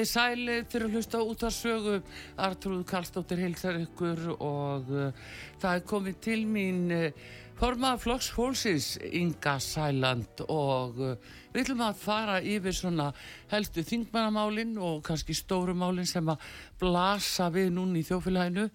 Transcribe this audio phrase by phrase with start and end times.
[0.00, 1.96] Komið þið sæli fyrir að hlusta út af sögu
[2.40, 5.10] Artrúð Karlsdóttir heilsar ykkur og uh,
[5.60, 7.10] það er komið til mín uh,
[7.60, 11.12] formað Flokks Fólksins Inga Sæland og uh,
[11.50, 13.08] við ætlum að fara yfir svona
[13.50, 16.44] helstu þingmannamálin og kannski stórumálin sem að
[16.80, 18.68] blasa við núni í þjófélaginu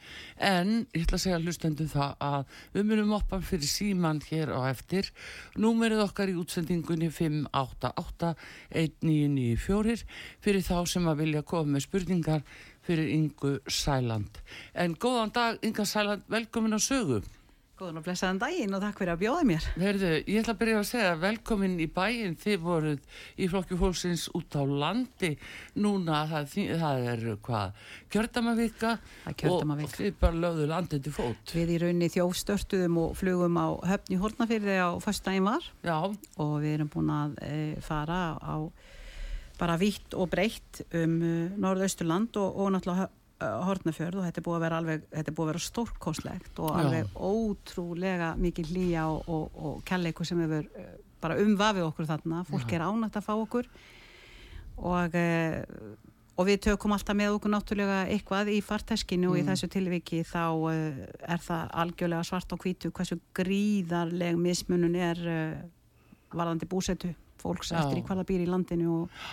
[0.49, 4.67] en ég ætla að segja hlustendum það að við munum oppa fyrir síman hér á
[4.67, 5.11] eftir.
[5.55, 8.33] Númerið okkar í útsendingunni 588
[8.75, 10.05] 1994
[10.43, 12.45] fyrir þá sem að vilja koma með spurningar
[12.85, 14.43] fyrir Ingu Sæland.
[14.75, 17.23] En góðan dag Inga Sæland, velkomin á sögu
[17.75, 19.65] Góðan og blessaðan daginn og takk fyrir að bjóða mér.
[19.75, 24.23] Herðu, ég ætla að byrja að segja velkomin í bæinn, þið voruð í flokki fólksins
[24.39, 25.33] út á landi
[25.83, 27.81] núna, það, það er hvað,
[28.15, 28.93] kjördamavika
[29.51, 31.53] og, þið bara lögðu landið til fót.
[31.57, 35.99] Við í rauninni þjófstörtuðum og flugum á höfni hórnafyrði á fyrstægin var Já.
[35.99, 38.55] og við erum búin að e, fara á
[39.59, 43.11] bara vitt og breytt um uh, norðausturland og, og náttúrulega
[43.65, 46.79] Hortnafjörð og þetta er búið að vera alveg þetta er búið að vera stórkoslegt og
[46.79, 47.11] alveg Já.
[47.19, 52.73] ótrúlega mikið hlýja og, og, og kelleiku sem hefur eh, bara umvafið okkur þarna fólk
[52.73, 52.77] Já.
[52.77, 53.69] er ánægt að fá okkur
[54.75, 55.63] og, e,
[56.35, 59.31] og við tökum alltaf með okkur náttúrulega eitthvað í farteskinu mm.
[59.31, 59.51] og í mm.
[59.51, 60.43] þessu tilviki þá
[60.75, 65.23] er það algjörlega svart á kvítu hversu gríðarleg mismunun er
[66.35, 67.79] varðandi búsetu fólks Já.
[67.81, 69.25] eftir í hvaða býr í landinu og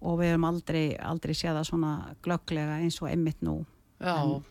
[0.00, 1.94] og við hefum aldrei, aldrei séð það svona
[2.24, 3.58] glögglega eins og emmitt nú
[3.98, 4.44] Já, en,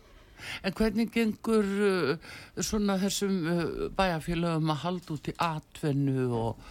[0.62, 3.64] en hvernig gengur uh, svona þessum uh,
[3.96, 6.68] bæjarfélögum að halda út í atvennu og,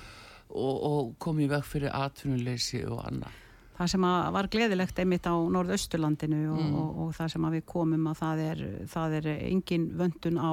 [0.53, 3.43] og, og komið vekk fyrir atvinnuleysi og annað?
[3.77, 6.77] Það sem var gleðilegt einmitt á Norðausturlandinu og, mm.
[6.81, 10.51] og, og það sem við komum að það er, það er engin vöndun á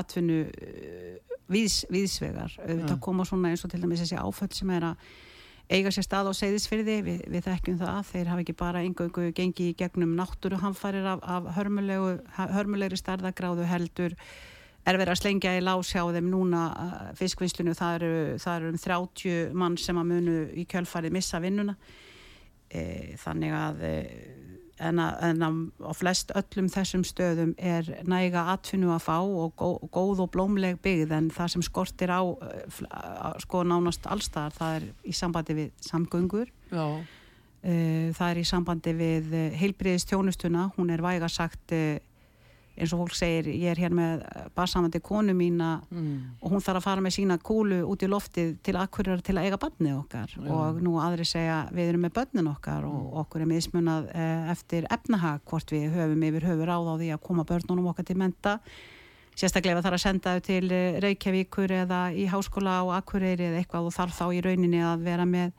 [0.00, 2.58] atvinnu uh, viðs, viðsvegar.
[2.64, 2.84] Mm.
[2.90, 5.08] Það koma svona eins og til dæmis þessi áföll sem er að
[5.68, 9.70] eiga sér stað á segðisfyrði við, við þekkjum það, þeir hafa ekki bara einhverju gengi
[9.70, 14.16] í gegnum náttúruhamfarir af, af hörmulegri starðagráðu heldur
[14.88, 16.62] er verið að slengja í lás hjá þeim núna
[17.18, 21.74] fiskvinnslunu, það eru, það eru um 30 mann sem að munu í kjölfarið missa vinnuna.
[22.68, 22.82] E,
[23.20, 23.92] þannig að e,
[24.84, 29.54] en, að, en að á flest öllum þessum stöðum er næga atfinnu að fá og
[29.58, 32.22] góð, og blómleg byggð en það sem skortir á
[33.42, 36.86] sko nánast allstaðar það er í sambandi við samgöngur Já.
[37.58, 41.98] Eh, það er í sambandi við heilbriðistjónustuna hún er væga sagt eh,
[42.78, 44.24] eins og fólk segir, ég er hér með
[44.56, 46.42] barsamandi konu mína mm.
[46.42, 49.48] og hún þarf að fara með sína kúlu út í loftið til akkurir til að
[49.48, 50.50] eiga barnið okkar mm.
[50.54, 53.00] og nú aðri segja við erum með börnin okkar mm.
[53.00, 57.10] og okkur er mismunað eh, eftir efnahag hvort við höfum yfir höfur áð á því
[57.16, 58.58] að koma börnunum okkar til menta
[59.38, 63.90] sérstaklega þarf að senda þau til eh, Reykjavíkur eða í háskóla á Akureyri eða eitthvað
[63.90, 65.52] og þarf þá í rauninni að vera með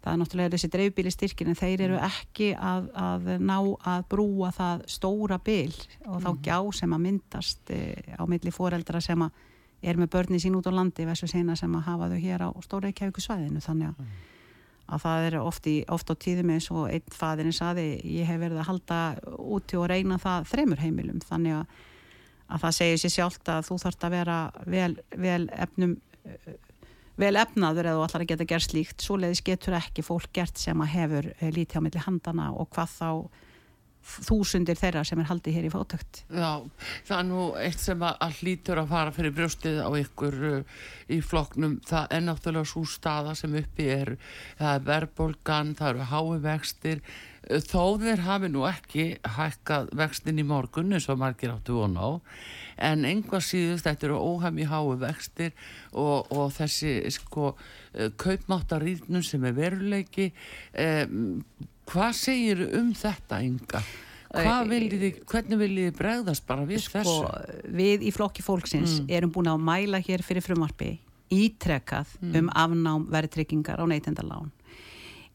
[0.00, 2.08] það er náttúrulega þessi dreifbíli styrkin en þeir eru mm.
[2.08, 3.56] ekki að, að ná
[3.92, 5.74] að brúa það stóra bil
[6.06, 6.40] og þá mm.
[6.46, 7.80] gjá sem að myndast e,
[8.16, 9.46] á milli foreldra sem að
[9.80, 12.50] er með börni sín út á landi þessu sena sem að hafa þau hér á
[12.64, 14.16] stóra ekki svæðinu þannig að, mm.
[14.96, 18.40] að það er oft, í, oft á tíðum eins og einn fadurinn saði ég hef
[18.40, 19.02] verið að halda
[19.36, 21.78] úti og reyna það þremur heimilum þannig að,
[22.48, 25.96] að það segir sér sjálft að þú þarfst að vera vel, vel efnum
[27.20, 29.04] vel efnaður eða ætlar að geta gert slíkt.
[29.04, 32.70] Svo leiðis getur ekki fólk gert sem að hefur eh, lítið á milli handana og
[32.74, 33.10] hvað þá
[34.00, 36.22] þúsundir þeirra sem er haldið hér í fótökt.
[36.32, 36.64] Já,
[37.06, 40.78] það er nú eitt sem að, hlýtur að fara fyrir brjóstið á ykkur uh,
[41.12, 44.14] í floknum, það er náttúrulega svo staða sem uppi er,
[44.58, 47.04] það er verðbólgan, það eru hái vextir,
[47.66, 49.06] þó þeir hafi nú ekki
[49.36, 52.10] hækkað vextin í morgun eins og margir áttu vona á,
[52.90, 55.50] en einhvað síðust þetta eru óhæmi hái vextir
[55.92, 60.30] og, og þessi sko uh, kaupmáttarýrnum sem er veruleiki,
[60.78, 61.42] um,
[61.90, 63.82] Hvað segir um þetta ynga?
[64.70, 67.70] Viljið, hvernig viljið þið bregðast bara við sko, þessu?
[67.74, 69.08] Við í flokki fólksins mm.
[69.16, 70.92] erum búin að mæla hér fyrir frumarpi
[71.34, 72.36] ítrekkað mm.
[72.38, 74.52] um afnám verðtryggingar á neytendalán.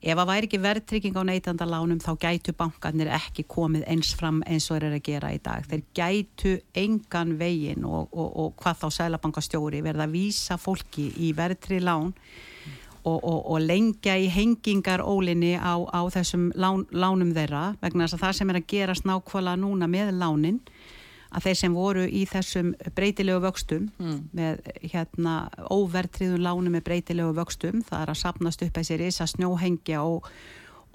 [0.06, 4.68] Ef að væri ekki verðtrygging á neytendalánum þá gætu bankarnir ekki komið eins fram eins
[4.70, 5.66] og þeir eru að gera í dag.
[5.66, 11.32] Þeir gætu engan vegin og, og, og hvað þá sælabankastjóri verða að vísa fólki í
[11.34, 12.14] verðtri lán
[13.06, 18.26] og, og lengja í hengingar ólinni á, á þessum lán, lánum þeirra vegna þess að
[18.28, 20.62] það sem er að gerast nákvæmlega núna með lánin
[21.36, 24.20] að þeir sem voru í þessum breytilegu vöxtum mm.
[24.36, 25.38] með hérna
[25.74, 30.30] óvertriðun lánum með breytilegu vöxtum það er að sapnast upp þessi risa snjóhengja og,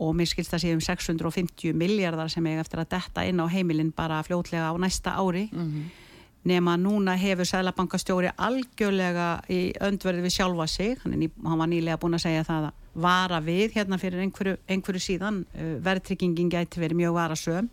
[0.01, 3.47] og mér skilst að sé um 650 miljardar sem er eftir að detta inn á
[3.53, 5.49] heimilin bara fljótlega á næsta ári.
[5.53, 6.07] Mm -hmm
[6.45, 12.01] nema núna hefur Sælabankastjóri algjörlega í öndverði við sjálfa sig, hann, ný, hann var nýlega
[12.01, 16.81] búin að segja það að vara við hérna fyrir einhverju, einhverju síðan, uh, verðtryggingin gæti
[16.81, 17.71] verið mjög varasöm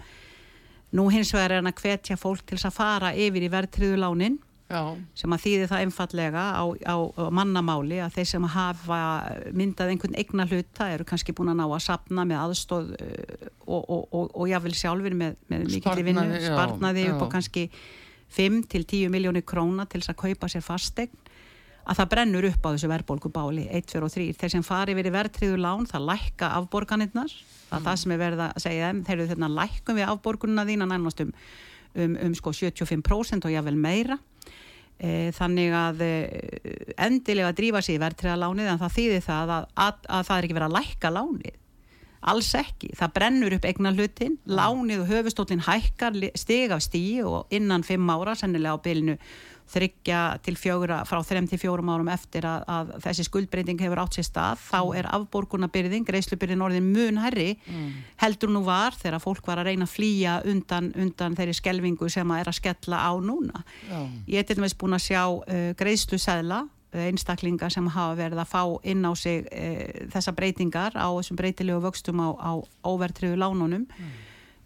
[0.95, 4.37] nú hins vegar er hann að hvetja fólk til að fara yfir í verðtryggðulánin
[5.15, 8.97] sem að þýði það einfallega á, á, á mannamáli að þeir sem hafa
[9.55, 13.85] myndað einhvern eigna hluta eru kannski búin að ná að sapna með aðstóð uh, og,
[13.87, 17.69] og, og, og jáfnvel sjálfur með, með mikil vinnu, sparnaði upp og kannski
[18.35, 21.15] 5 til 10 miljónir króna til þess að kaupa sér fastegn
[21.87, 24.25] að það brennur upp á þessu verðbólkubáli 1, 2 og 3.
[24.41, 27.31] Þeir sem fari verið verðtriður lán, það lækka afborganinnar
[27.67, 27.87] það er mm.
[27.87, 29.03] það sem er verið að segja þeim.
[29.07, 31.35] Þeir eru þarna lækkum við afborgununa þína nærmast um,
[31.95, 34.17] um, um sko 75% og jável meira.
[34.97, 36.11] E, þannig að e,
[37.05, 40.69] endilega drífa sér verðtriðalánið en það þýðir það að, að, að það er ekki verið
[40.69, 41.59] að lækka lánið.
[42.27, 47.53] Alls ekki, það brennur upp eignan hlutin, lánið og höfustólinn hækkar stig af stíi og
[47.53, 49.15] innan fimm ára, sennilega á bylnu
[49.71, 54.17] þryggja til fjóra, frá þrem til fjórum árum eftir að, að þessi skuldbreyting hefur átt
[54.17, 54.93] sér stað, þá mm.
[55.01, 57.89] er afborgunabyrðin, greiðslubyrðin orðin mun herri mm.
[58.23, 62.31] heldur nú var þegar fólk var að reyna að flýja undan, undan þeirri skelvingu sem
[62.31, 63.63] að er að skella á núna.
[63.89, 63.99] Já.
[64.33, 66.63] Ég er til dæmis búin að sjá uh, greiðslusæðla
[66.95, 71.83] einstaklingar sem hafa verið að fá inn á sig e, þessa breytingar á þessum breytilegu
[71.83, 72.51] vöxtum á, á
[72.87, 74.13] óvertriðu lánunum mm.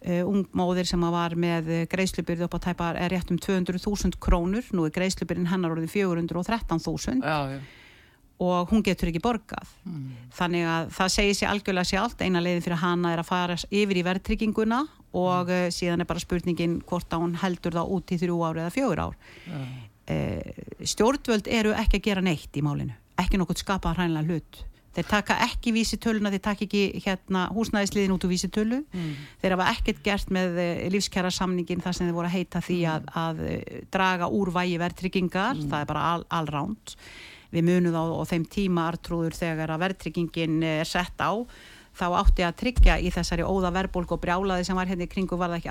[0.04, 4.66] E, ung móðir sem var með greiðslubyrði upp á tæpar er rétt um 200.000 krónur.
[4.74, 7.22] Nú er greiðslubyrðin hennar orðið 413.000
[8.42, 9.68] og hún getur ekki borgað.
[9.86, 10.16] Mm.
[10.34, 12.24] þannig að það segir sér algjörlega sér allt.
[12.24, 14.80] Eina leiðin fyrir hana er að fara yfir í verðtrygginguna
[15.12, 15.70] og mm.
[15.76, 19.04] síðan er bara spurningin hvort að hún heldur það út í þrjú ár eða fjögur
[19.06, 19.16] ár.
[20.10, 20.18] E,
[20.82, 24.64] stjórnvöld eru ekki að gera neitt í málinu, ekki nokkur skapa hrænlega hlut
[24.96, 29.10] þeir taka ekki vísitöluna, þeir taka ekki hérna, húsnæðisliðin út úr vísitölu mm.
[29.42, 32.78] þeir hafa ekkert gert með eh, lífskjara samningin þar sem þeir voru að heita því
[32.80, 32.94] mm.
[32.94, 35.68] að, að eh, draga úr vægi verðtryggingar, mm.
[35.72, 36.96] það er bara all, allránt
[37.52, 41.32] við munum á, á þeim tíma artrúður þegar að verðtryggingin er sett á
[41.92, 45.36] þá átti að tryggja í þessari óða verðbólk og brjálaði sem var hérna í kringu
[45.36, 45.70] var það ekki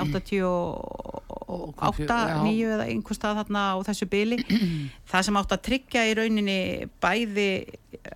[1.52, 4.38] 88, 9 eða einhver stað þarna á þessu byli
[5.12, 6.60] það sem átti að tryggja í rauninni
[7.02, 7.50] bæði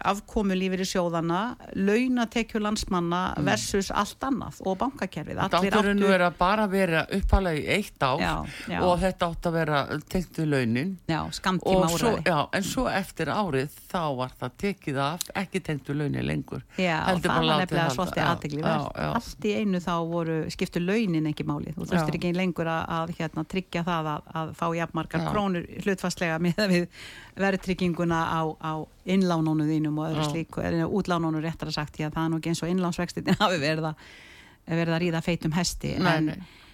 [0.08, 1.40] afkomu lífið í sjóðana
[1.76, 3.48] launatekju landsmanna mm.
[3.48, 5.42] versus allt annað og bankakerfið.
[5.52, 8.80] Dátturinn verið að bara vera uppalagi í eitt já.
[8.80, 9.82] og þetta átti að vera
[10.12, 10.94] tengt við launin.
[11.12, 16.02] Já, skamtíma áraði en svo eftir árið þá var það tekið af ekki tengt við
[16.04, 16.64] launin lengur.
[16.80, 18.64] Já, það var nefnilega svolítið aðdegli
[19.10, 23.16] allt í einu þá voru skiptu launin ekki máli, þú þurftir ekki lengur að, að
[23.20, 26.90] hérna, tryggja það að, að fá jafnmarkar krónur hlutfastlega með við
[27.40, 28.74] verðtrygginguna á, á
[29.12, 32.54] innlánónu þínum og öðru slík eða útlánónu réttar að sagt, já það er nú ekki
[32.54, 34.06] eins og innlánsvextin hafi verið að,
[34.72, 35.96] verið að ríða feitum hesti.
[36.00, 36.74] Nei, en, nei.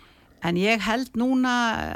[0.49, 1.53] en ég held núna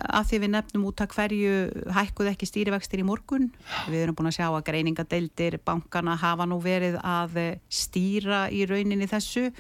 [0.10, 1.56] að því við nefnum út að hverju
[1.98, 3.50] hækkuð ekki stýrivextir í morgun.
[3.90, 9.10] Við erum búin að sjá að greiningadeildir bankana hafa nú verið að stýra í rauninni
[9.12, 9.52] þessu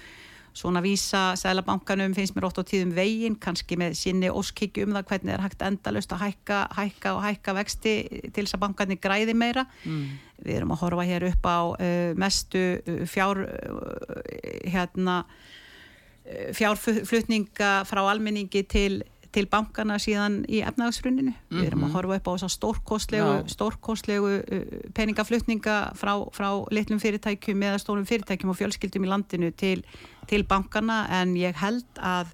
[0.55, 5.09] svona vísa Sælabankanum finnst mér ótt á tíðum veginn, kannski með sinni óskikju um það
[5.09, 7.95] hvernig er hægt endalust að hækka, hækka og hækka vexti
[8.29, 10.05] til þess að bankarnir græði meira mm.
[10.45, 14.23] við erum að horfa hér upp á uh, mestu uh, fjár uh,
[14.71, 19.01] hérna uh, fjárflutninga frá almenningi til
[19.35, 21.31] til bankana síðan í efnagsfruninu.
[21.31, 21.61] Mm -hmm.
[21.61, 21.95] Við erum að mhm.
[21.97, 24.65] horfa upp á þess að stórkostlegu, stórkostlegu uh,
[24.95, 29.83] peningaflutninga frá, frá litlum fyrirtækjum eða stórum fyrirtækjum og fjölskyldum í landinu til,
[30.27, 32.31] til bankana en ég held að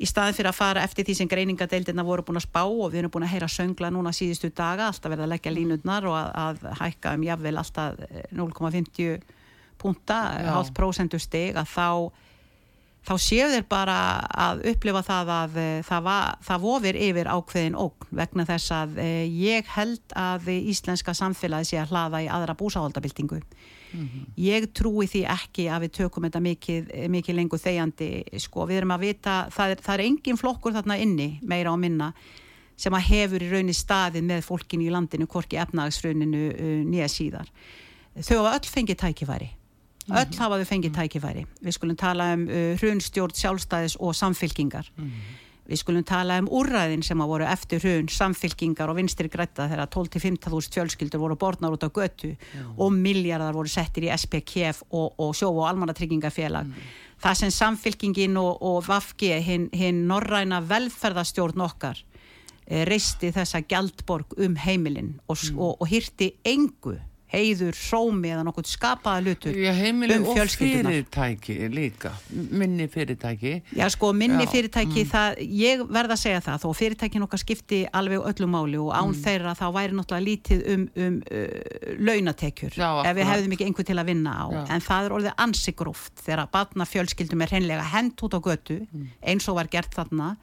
[0.00, 3.02] í staðin fyrir að fara eftir því sem greiningadeildina voru búin að spá og við
[3.02, 6.30] erum búin að heyra söngla núna síðustu daga, alltaf verða að leggja línutnar og að,
[6.64, 8.00] að hækka um jafnvel alltaf
[8.32, 9.20] 0,50
[9.80, 10.16] punta,
[10.54, 11.88] hálf prósentu stig að þá
[13.06, 13.96] þá séu þeir bara
[14.28, 18.98] að upplifa það að uh, það, var, það vofir yfir ákveðin ógn vegna þess að
[19.00, 23.40] uh, ég held að íslenska samfélagi sé að hlaða í aðra búsáhaldabildingu.
[23.90, 24.26] Mm -hmm.
[24.38, 28.10] Ég trúi því ekki að við tökum þetta mikið, mikið lengur þegjandi.
[28.38, 31.76] Sko, við erum að vita, það er, það er engin flokkur þarna inni, meira á
[31.76, 32.12] minna,
[32.76, 37.50] sem að hefur í raunni staðið með fólkin í landinu, hvorki efnagsrauninu uh, nýja síðar.
[38.20, 39.50] Þau hafa öll fengið tækifæri
[40.10, 40.32] -hmm.
[40.32, 45.04] öll hafa þau fengið tækifæri við skulum tala um uh, hrunstjórn sjálfstæðis og samfylkingar mm
[45.04, 45.70] -hmm.
[45.70, 49.86] við skulum tala um úrræðin sem að voru eftir hrun, samfylkingar og vinstri grætta þegar
[49.86, 52.74] 12-15.000 fjölskyldur voru borðnar út á götu mm -hmm.
[52.76, 56.66] og miljardar voru settir í SPKF og, og sjó og almannatryggingarfélag
[57.20, 62.04] það sem samfylkingin og, og Vafgi hinn hin norræna velferðastjórn okkar
[62.66, 65.38] e, reisti þessa gjaldborg um heimilin og,
[65.80, 66.96] og hýrti engu
[67.30, 74.12] heiður, sómi eða nokkuð skapaða lutur Já, um og fyrirtæki líka, minni fyrirtæki Já, sko,
[74.16, 74.50] minni Já.
[74.54, 75.10] fyrirtæki mm.
[75.12, 79.12] það, ég verða að segja það, þó fyrirtækin okkar skipti alveg öllum máli og án
[79.12, 79.20] mm.
[79.26, 83.88] þeirra þá væri náttúrulega lítið um, um uh, launatekjur, Já, ef við hefðum ekki einhver
[83.92, 88.26] til að vinna á, en það er orðið ansigróft þegar batna fjölskyldum er hreinlega hend
[88.26, 89.08] út á götu, mm.
[89.32, 90.34] eins og var gert þarna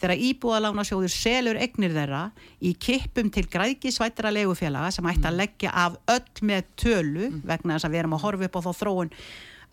[0.00, 2.22] þegar íbúðalánasjóður selur egnir þeirra
[2.64, 5.40] í kippum til grækisvættra legufélaga sem ætti að mm.
[5.42, 7.40] leggja af öll með tölu mm.
[7.50, 9.14] vegna þess að við erum að horfa upp á þá þróun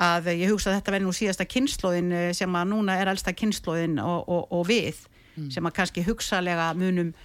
[0.07, 3.33] að ég hugsa að þetta verði nú síðasta kynnslóðin eh, sem að núna er elsta
[3.33, 4.99] kynnslóðin og, og, og við
[5.37, 5.49] mm.
[5.55, 7.15] sem að kannski hugsalega munum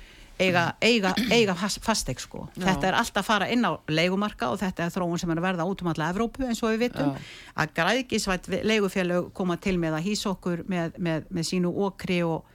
[0.41, 2.47] eiga, eiga, eiga fasteg sko.
[2.57, 5.47] þetta er alltaf að fara inn á leigumarka og þetta er þróun sem er að
[5.49, 7.27] verða út um alla Evrópu eins og við vitum Já.
[7.63, 12.49] að grækisvætt legufélag koma til með að hýsa okkur með, með, með sínu okri og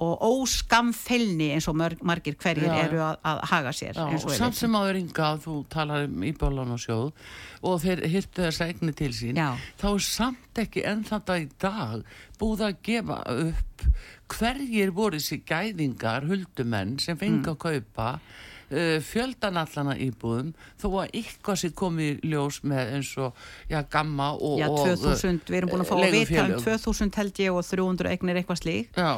[0.00, 4.56] og óskamfellni eins og margir hverjir já, eru að, að haga sér já, og samt
[4.56, 7.10] sem áður ynga að þú talar um íbálan og sjóð
[7.68, 9.50] og þeir hirtu þess egni til sín já.
[9.80, 13.84] þá er samt ekki enn þetta í dag búið að gefa upp
[14.30, 17.50] hverjir voru þessi gæðingar huldumenn sem fengi mm.
[17.52, 23.36] að kaupa uh, fjöldanallana íbúðum þó að ykkar sér komið ljós með eins og
[23.68, 27.14] já, gamma og, Já, 2000, og, við erum búin að fá að vita um 2000
[27.20, 29.12] held ég og 300 egnir eitthvað slík Já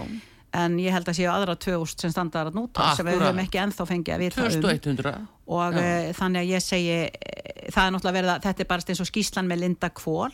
[0.52, 3.60] en ég held að séu aðra 2000 sem standar að núta sem við höfum ekki
[3.62, 7.94] enþá fengið að vita 2100 um og uh, þannig að ég segi eh, það er
[7.94, 10.30] náttúrulega verið að þetta er bara eins og skíslan með Linda Kvól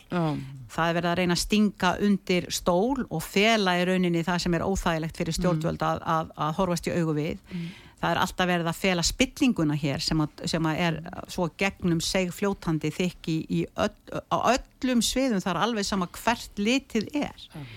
[0.69, 4.57] það er verið að reyna að stinga undir stól og fela í rauninni það sem
[4.59, 7.45] er óþægilegt fyrir stjórnvöld að, að, að horfast í augu við.
[7.53, 7.69] Mm.
[7.99, 10.99] það er alltaf verið að fela spillinguna hér sem að, sem að er
[11.35, 13.39] svo gegnum seg fljótandi þykki
[13.75, 13.95] öll,
[14.31, 17.49] á öllum sviðum þar alveg sama hvert litið er.
[17.55, 17.71] Mm.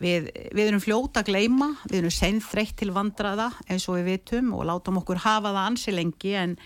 [0.00, 4.50] Við, við erum fljóta að gleima, við erum senþreytt til vandraða eins og við vitum
[4.56, 6.56] og látum okkur hafa það ansi lengi en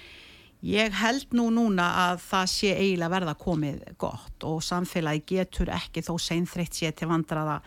[0.65, 6.03] ég held nú núna að það sé eiginlega verða komið gott og samfélagi getur ekki
[6.07, 7.61] þó senþreytt sé til vandraða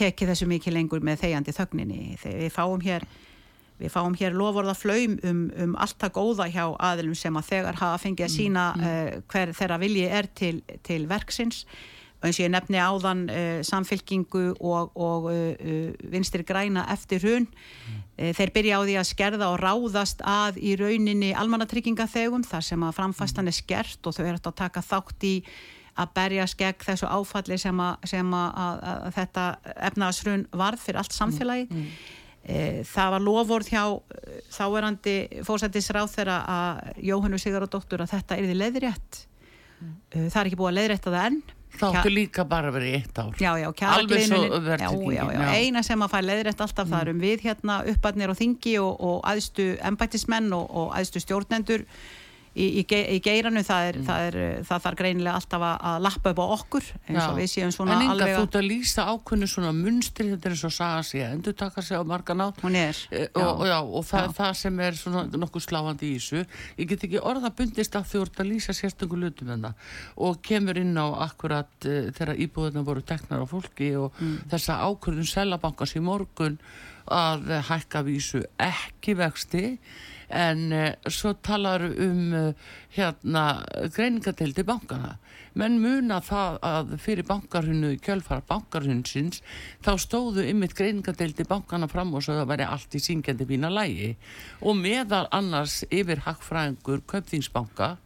[0.00, 2.00] tekið þessu mikið lengur með þegjandi þögninni.
[2.24, 3.06] Við fáum hér,
[3.78, 8.02] við fáum hér lofórða flaum um, um alltaf góða hjá aðilum sem að þegar hafa
[8.02, 8.90] fengið að sína mm, mm.
[8.90, 10.54] Uh, hver þeirra vilji er til,
[10.86, 11.64] til verksins
[12.20, 17.46] og eins og ég nefni áðan uh, samfélkingu og, og uh, vinstir græna eftir hrun
[17.48, 17.98] mm.
[18.20, 22.84] uh, þeir byrja á því að skerða og ráðast að í rauninni almannatryggingaþegum þar sem
[22.84, 25.34] að framfastan er skert og þau eru að taka þátt í
[26.00, 29.44] að berja skegg þessu áfalli sem að, sem að, að, að þetta
[29.88, 31.86] efnaðsrun varð fyrir allt samfélagi mm.
[32.40, 32.84] Mm.
[32.88, 33.82] það var lofórð hjá
[34.54, 35.16] þáerandi
[35.48, 39.22] fórsættisráð þeirra að Jóhannu Sigurðardóttur að þetta er því leðrétt
[39.80, 39.96] mm.
[40.28, 41.42] það er ekki búið að leðrétta það enn
[41.78, 43.34] Þáttu líka bara verið eitt ár.
[43.40, 46.94] Já, já, alveg svo verðtryggingin Eina sem að fæ leðrætt alltaf mm.
[46.94, 51.86] það erum við hérna uppadnir á þingi og, og aðstu embættismenn og, og aðstu stjórnendur
[52.54, 54.06] í, í, í geiranu það, er, mm.
[54.08, 57.74] það, er, það þarf greinilega alltaf að, lappa upp á okkur eins og við séum
[57.74, 61.04] svona en enga þú ert að lýsa ákveðinu svona munstri þetta er eins og saga
[61.06, 62.84] sig að endur taka sig á margan á e,
[63.38, 64.26] og, já, og það já.
[64.26, 66.44] er það sem er svona nokkuð sláandi í þessu
[66.80, 69.74] ég get ekki orða bundist að þú ert að lýsa sérstöngul lutum þarna
[70.18, 74.46] og kemur inn á akkurat uh, þegar íbúðuna voru teknar á fólki og mm.
[74.50, 76.58] þessa ákveðin selabankars í morgun
[77.10, 79.64] að hækka vísu ekki vexti
[80.30, 83.44] en uh, svo talar um uh, hérna
[83.94, 85.16] greiningadeildi bankana
[85.58, 89.42] menn muna það að fyrir bankarhunu kjölfara bankarhunsins
[89.82, 94.12] þá stóðu ymmit greiningadeildi bankana fram og svo það væri allt í syngjandi bína lægi
[94.60, 97.96] og meðal annars yfir hagfræðingur Köpþingsbanka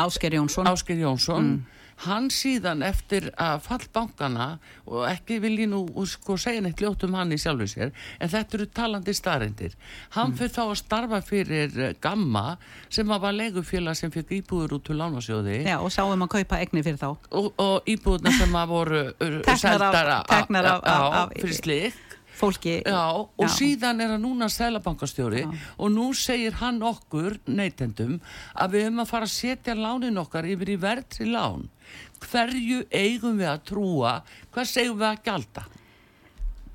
[0.00, 1.73] Ásker Jónsson, Ásker Jónsson mm.
[2.04, 4.48] Hann síðan eftir að fall bankana
[4.86, 8.32] og ekki vil ég nú sko segja neitt ljótt um hann í sjálfu sér en
[8.32, 9.76] þetta eru talandi staðrindir
[10.16, 10.38] hann mm.
[10.40, 12.56] fyrir þá að starfa fyrir eh, Gamma
[12.92, 15.60] sem var legufélag sem fikk íbúður út til lánasjóði.
[15.66, 17.08] Já og sáum að kaupa egni fyrir þá.
[17.34, 19.04] Og, og íbúðuna sem að voru
[19.46, 22.80] teknar af, af, af fyrir slik fólki.
[22.82, 23.52] Já, og Já.
[23.56, 25.44] síðan er hann núna selabankastjóri
[25.78, 28.18] og nú segir hann okkur neytendum
[28.54, 31.68] að við höfum að fara að setja lánin okkar yfir í verðri lán.
[32.24, 34.18] Hverju eigum við að trúa?
[34.54, 35.66] Hvað segjum við að gjalda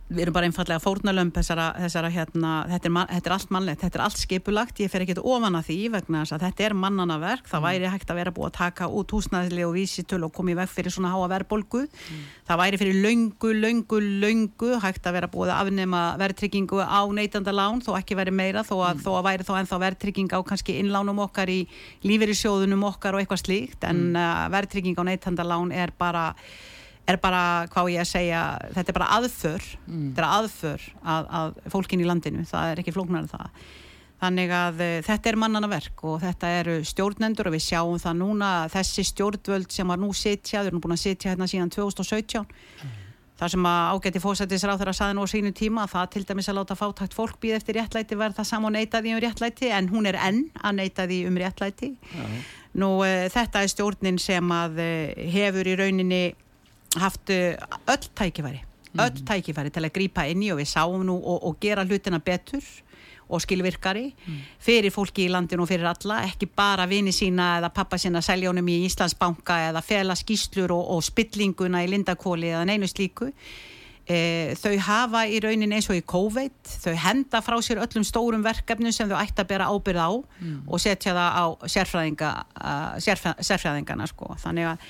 [0.10, 4.00] við erum bara einfallega fórnalömp þessara, þessara hérna, þetta, er, þetta er allt mannlegt, þetta
[4.00, 7.50] er allt skipulagt, ég fer ekki ofan að því vegna þess að þetta er mannanaverk,
[7.50, 7.68] það mm.
[7.68, 10.96] væri hægt að vera búið að taka út húsnæðislega og vísitölu og komið veg fyrir
[10.96, 12.24] svona háa verbolgu, mm.
[12.50, 17.86] það væri fyrir laungu, laungu, laungu hægt að vera búið að afnema verðtryggingu á neytandalán
[17.86, 19.06] þó ekki veri meira þó að, mm.
[19.06, 21.62] þó að væri þó ennþá verðtrygging á kannski innlánum okkar í
[22.08, 24.20] lífeyrisjóðunum okkar og eitthvað slíkt en mm.
[24.20, 26.32] uh, verðtrygging á neytandalán er bara
[27.14, 28.46] er bara, hvað ég að segja
[28.78, 30.08] þetta er bara aðför mm.
[30.08, 33.62] þetta er aðför að, að fólkin í landinu það er ekki flóknar en það
[34.20, 38.18] þannig að e, þetta er mannana verk og þetta eru stjórnendur og við sjáum það
[38.20, 42.44] núna þessi stjórnvöld sem var nú sitja, þau eru búin að sitja hérna síðan 2017
[42.44, 42.98] mm.
[43.40, 46.52] það sem að ágætti fósættisráð þegar að saði nú á sínu tíma það til dæmis
[46.52, 50.12] að láta fátækt fólk býð eftir réttlæti verða það saman neytaði um réttlæti en hún
[50.12, 52.38] er enn að neytaði um réttlæti mm.
[52.84, 54.92] nú e, þetta er stjórnin sem að e,
[55.32, 56.24] hefur í rauninni
[56.98, 58.64] haft öll tækifæri
[58.98, 59.26] öll mhm.
[59.26, 62.64] tækifæri til að grýpa inn í og við sáum nú og, og gera hlutina betur
[63.30, 64.38] og skilvirkari mm.
[64.60, 68.70] fyrir fólki í landinu og fyrir alla, ekki bara vini sína eða pappa sína seljónum
[68.74, 73.30] í Íslandsbanka eða fela skýslur og, og spillinguna í Lindakóli eða neinu slíku
[74.10, 78.46] e, þau hafa í raunin eins og í COVID, þau henda frá sér öllum stórum
[78.46, 80.58] verkefnum sem þau ætti að bera ábyrð á mm.
[80.66, 82.34] og setja það á sérfræðinga,
[83.06, 84.90] sérfræð, sérfræðingana sko, þannig að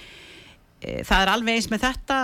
[0.79, 2.17] það er alveg eins með þetta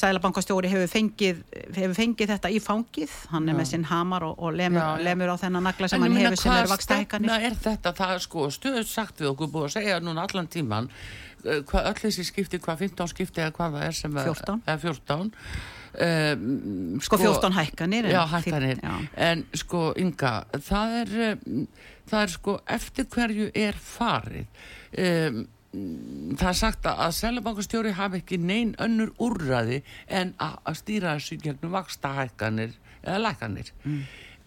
[0.00, 1.42] Sælabankastjóri hefur fengið,
[1.76, 3.12] hefur fengið þetta í fangið.
[3.30, 3.58] Hann er já.
[3.60, 5.04] með sinn hamar og, og lemur, já, já.
[5.06, 7.94] lemur á þennan nagla sem en hann hefur sem eru vaksta hækkanir En er þetta,
[8.00, 10.90] það er sko stöðut sagt við okkur búið að segja núna allan tíman
[11.44, 14.82] eh, hvað öll þessi skipti, hvað 15 skipti eða hvað það er sem 14, er
[14.82, 15.32] 14
[16.10, 16.46] um,
[16.98, 18.86] sko, sko 14 hækkanir Já hækkanir,
[19.30, 21.66] en sko Inga, það er um,
[22.10, 24.64] það er sko eftir hverju er farið?
[24.96, 25.44] Um
[26.36, 31.74] það er sagt að Sælabankastjóri hafi ekki neyn önnur úrraði en að stýra þessu gegnum
[31.76, 33.72] vaksta hækkanir eða lækkanir.
[33.84, 34.02] Mm.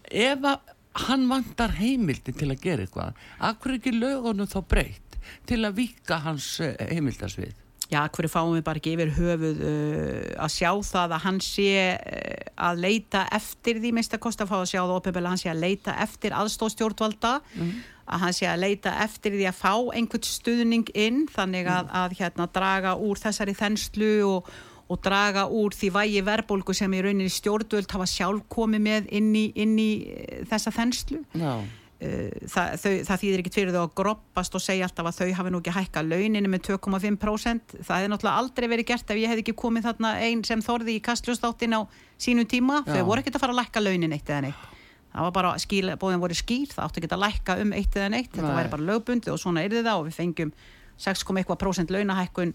[0.10, 0.76] ef að
[1.06, 6.20] hann vantar heimildi til að gera eitthvað akkur ekki lögunum þá breytt til að vika
[6.26, 7.54] hans eh, heimildasvið?
[7.90, 11.70] Já, hverju fáum við bara ekki yfir höfuð uh, að sjá það að hann sé
[11.98, 15.42] uh, að leita eftir því minnst að kosta að fá að sjá það ofinbeglega hann
[15.42, 17.72] sé að leita eftir aðstóðstjórnvalda mm
[18.10, 21.96] að hann sé að leita eftir því að fá einhvern stuðning inn þannig að, mm.
[22.02, 24.54] að hérna draga úr þessari þenslu og,
[24.90, 29.30] og draga úr því vægi verbolgu sem í rauninni stjórnvöld hafa sjálf komið með inn
[29.38, 31.60] í, inn í eh, þessa þenslu no.
[32.00, 35.38] Eh, það, þau, það þýðir ekki fyrir þau að groppast og segja alltaf að þau
[35.42, 39.34] hafi nú ekki hækka launinu með 2,5% það hefði náttúrulega aldrei verið gert ef ég
[39.34, 41.84] hef ekki komið þarna einn sem þorði í kastljóðstáttin á
[42.16, 42.94] sínu tíma, Já.
[42.96, 44.79] þau voru ekkert að fara að lækka launin eitt eða neitt
[45.20, 48.12] það var bara skil, bóðin voru skýr það átti ekki að lækka um eitt eða
[48.14, 48.32] neitt.
[48.32, 50.54] Þetta væri bara lögbundi og svona er þið það og við fengjum
[51.00, 52.54] 6,1% launahækkun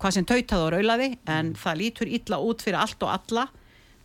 [0.00, 1.56] hvað sem tautaði og raulaði en mm.
[1.60, 3.46] það lítur illa út fyrir allt og alla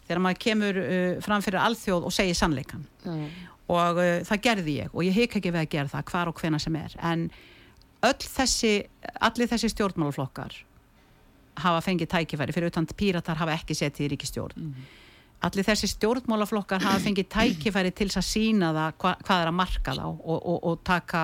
[0.06, 3.26] þegar maður kemur uh, fram fyrir alþjóð og segir sannleikan mm.
[3.74, 6.41] og uh, það gerði ég og ég hek ekki við að gera það hvar og
[6.41, 6.98] hvena sem er.
[7.02, 7.30] En
[8.06, 8.76] öll þessi
[9.24, 10.60] allir þessi stjórnmálaflokkar
[11.63, 14.94] hafa fengið tækifæri fyrir utan píratar hafa ekki setið í ríkistjórn mm
[15.43, 19.95] allir þessi stjórnmálaflokkar hafa fengið tækifæri til að sína það hva, hvað er að marka
[19.98, 21.24] þá og, og, og taka,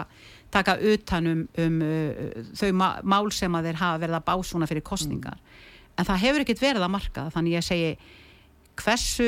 [0.53, 5.39] taka utanum um uh, þau mál sem að þeir hafa verið að básuna fyrir kostningar
[5.39, 5.61] mm.
[5.97, 7.93] en það hefur ekkert verið að marka þannig ég segi
[8.79, 9.27] hversu,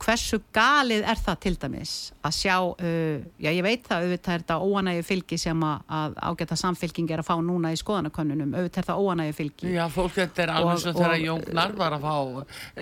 [0.00, 4.44] hversu galið er það til dæmis að sjá uh, já ég veit það, auðvitað er
[4.44, 8.80] þetta óanægu fylgi sem að, að ágæta samfylking er að fá núna í skoðanakönnunum, auðvitað
[8.82, 9.72] er það óanægu fylgi.
[9.74, 12.14] Já, fólk þetta er alveg svo þegar Jóngnar var að fá,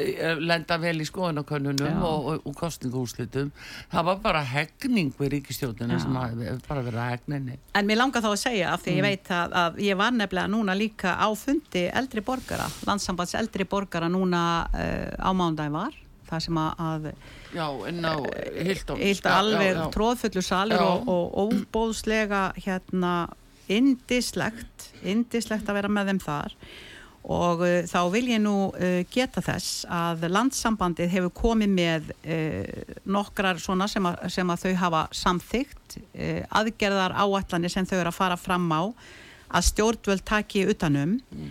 [0.04, 3.50] eh, lenda vel í skoðanakönnunum og, og, og kostningúslitum,
[3.92, 6.20] það var bara hegning við ríkistjóðinu sem
[6.68, 7.58] bara verið að hegninni.
[7.78, 9.00] En mér langar þá að segja af því mm.
[9.00, 13.66] ég veit að, að ég var nefnilega núna líka á fundi eldri borgara, landsambands eldri
[13.68, 17.10] borgara núna uh, á mándagin var það sem að
[17.52, 18.16] já, en á
[18.56, 23.12] Hildón Hild alveg tróðfullu salur og, og óbóðslega hérna
[23.70, 26.56] indislegt indislegt að vera með þeim þar.
[27.22, 32.94] Og uh, þá vil ég nú uh, geta þess að landsambandið hefur komið með uh,
[33.06, 35.98] nokkrar svona sem að, sem að þau hafa samþygt
[36.56, 38.82] aðgerðar áallanir sem þau eru að fara fram á
[39.52, 41.50] að stjórnvöld taki utanum mm.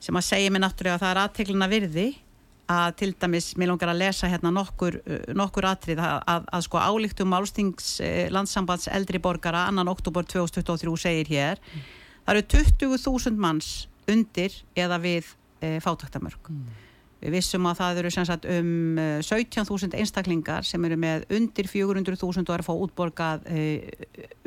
[0.00, 2.06] sem að segja mig náttúrulega að það er aðtegluna virði
[2.72, 6.64] að til dæmis, mér langar að lesa hérna nokkur, uh, nokkur atrið að, að, að
[6.66, 11.84] sko álíktum málstings eh, landsambands eldri borgara annan oktober 2023 segir hér mm.
[12.26, 13.72] það eru 20.000 manns
[14.10, 15.28] undir eða við
[15.62, 16.64] eh, fátaktamörk mm.
[17.26, 22.54] við vissum að það eru sagt, um 17.000 einstaklingar sem eru með undir 400.000 og
[22.56, 23.88] er að fá útborgað eh,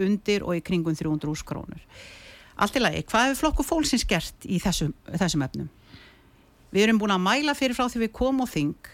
[0.01, 1.81] undir og í kringum 300 krónur
[2.55, 5.67] allt í lagi, hvað hefur flokku fólksins gert í þessum, þessum efnum?
[6.75, 8.93] Við erum búin að mæla fyrir frá því við komum á þing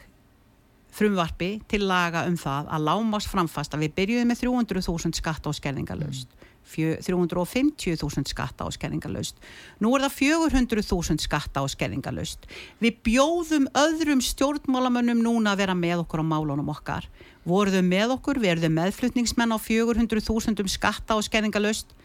[0.91, 5.55] frumvarfi til laga um það að lámast framfast að við byrjuðum með 300.000 skatta og
[5.57, 6.35] skerningalöst.
[6.71, 9.39] 350.000 skatta og skerningalöst.
[9.81, 12.45] Nú er það 400.000 skatta og skerningalöst.
[12.83, 17.07] Við bjóðum öðrum stjórnmálamönnum núna að vera með okkur á málunum okkar.
[17.49, 21.95] Voruðum með okkur, verðum meðflutningsmenn á 400.000 skatta og skerningalöst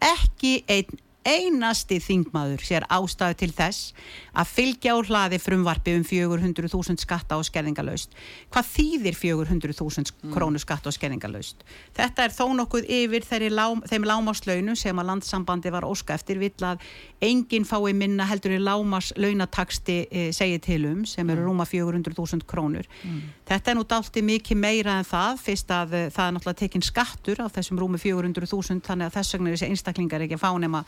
[0.00, 3.92] ekki einn einasti þingmaður sér ástæðu til þess
[4.32, 8.14] að fylgja á hlaði frumvarfi um 400.000 skatta og skerðingalöst.
[8.52, 10.32] Hvað þýðir 400.000 mm.
[10.32, 11.64] krónu skatta og skerðingalöst?
[11.96, 16.56] Þetta er þó nokkuð yfir lám, þeim lámaslaunum sem að landsambandi var óska eftir vill
[16.64, 16.80] að
[17.20, 21.50] enginn fái minna heldur í lámaslaunataksti e, eh, segið til um sem eru mm.
[21.50, 22.88] rúma 400.000 krónur.
[23.04, 23.20] Mm.
[23.50, 26.86] Þetta er nú dalti mikið meira en það fyrst að e, það er náttúrulega tekinn
[26.86, 30.52] skattur á þessum rúmi 400.000 þannig að þess vegna er þessi einstaklingar ekki að fá
[30.60, 30.84] nema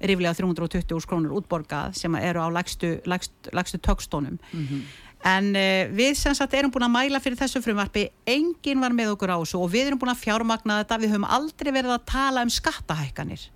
[0.00, 4.80] ríflega 320 krónur útborgað sem eru á lagstu, lagstu, lagstu tökstónum mm -hmm.
[5.24, 9.14] en uh, við sem sagt erum búin að mæla fyrir þessu frumvarfi enginn var með
[9.14, 12.06] okkur á þessu og við erum búin að fjármagna þetta við höfum aldrei verið að
[12.06, 13.50] tala um skattahækkanir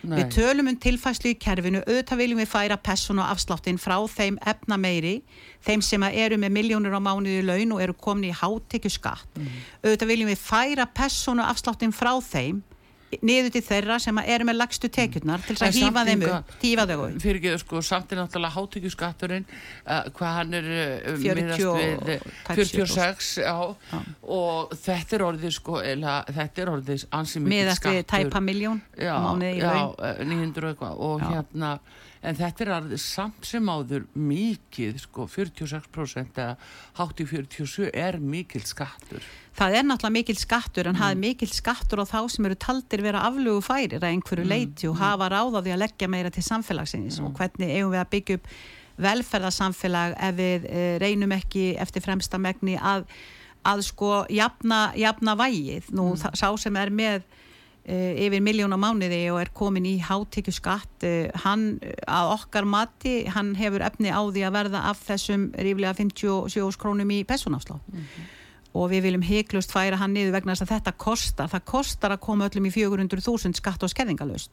[0.00, 0.16] Nei.
[0.16, 4.38] við tölum um tilfæslu í kerfinu auðvitað viljum við færa pessun og afsláttin frá þeim
[4.48, 5.18] efna meiri
[5.66, 9.50] þeim sem eru með miljónur á mánuði laun og eru komin í hátekju skatt mm.
[9.84, 12.62] auðvitað viljum við færa pessun og afsláttin frá þeim
[13.18, 16.96] niður til þeirra sem eru með lagstu tekjurnar til að hýfa þeim upp, hýfa þau
[17.06, 17.16] upp.
[17.24, 21.64] Fyrir ekki, sko, samt er náttúrulega hátekjuskatturinn uh, hvað hann er uh, 40,
[22.06, 23.56] við, 46 já,
[23.90, 24.02] já.
[24.36, 28.44] og þetta er orðið sko, eða, þetta er orðið ansið mikið skattur miðast við tæpa
[28.44, 29.16] miljón já,
[29.58, 29.74] já
[30.22, 31.02] 900 eitthvað.
[31.10, 31.74] Og hérna
[32.20, 36.56] en þetta er að samt sem áður mikið, sko, 46% eða
[36.98, 39.24] hátt í 47 er mikil skattur.
[39.56, 41.00] Það er náttúrulega mikil skattur en mm.
[41.00, 44.52] það er mikil skattur á þá sem eru taldir vera aflugu færir að einhverju mm.
[44.52, 45.02] leiti og mm.
[45.02, 47.26] hafa ráðaði að leggja meira til samfélagsins mm.
[47.26, 48.54] og hvernig eigum við að byggja upp
[49.00, 53.06] velferðarsamfélag ef við e, reynum ekki eftir fremsta megni að,
[53.64, 55.88] að sko jafna, jafna vægið.
[55.96, 56.36] Nú mm.
[56.36, 57.24] sá sem er með
[57.86, 63.24] yfir miljón á mánuði og er komin í hátekju skatt uh, hann að okkar mati
[63.32, 67.98] hann hefur efni á því að verða af þessum ríflega 57 krónum í personafslátt mm
[67.98, 68.28] -hmm.
[68.74, 71.48] og við viljum heiklust færa hann niður vegna þess að þetta kostar.
[71.48, 74.50] Það kostar að koma öllum í 400.000 skatt og skerðingalust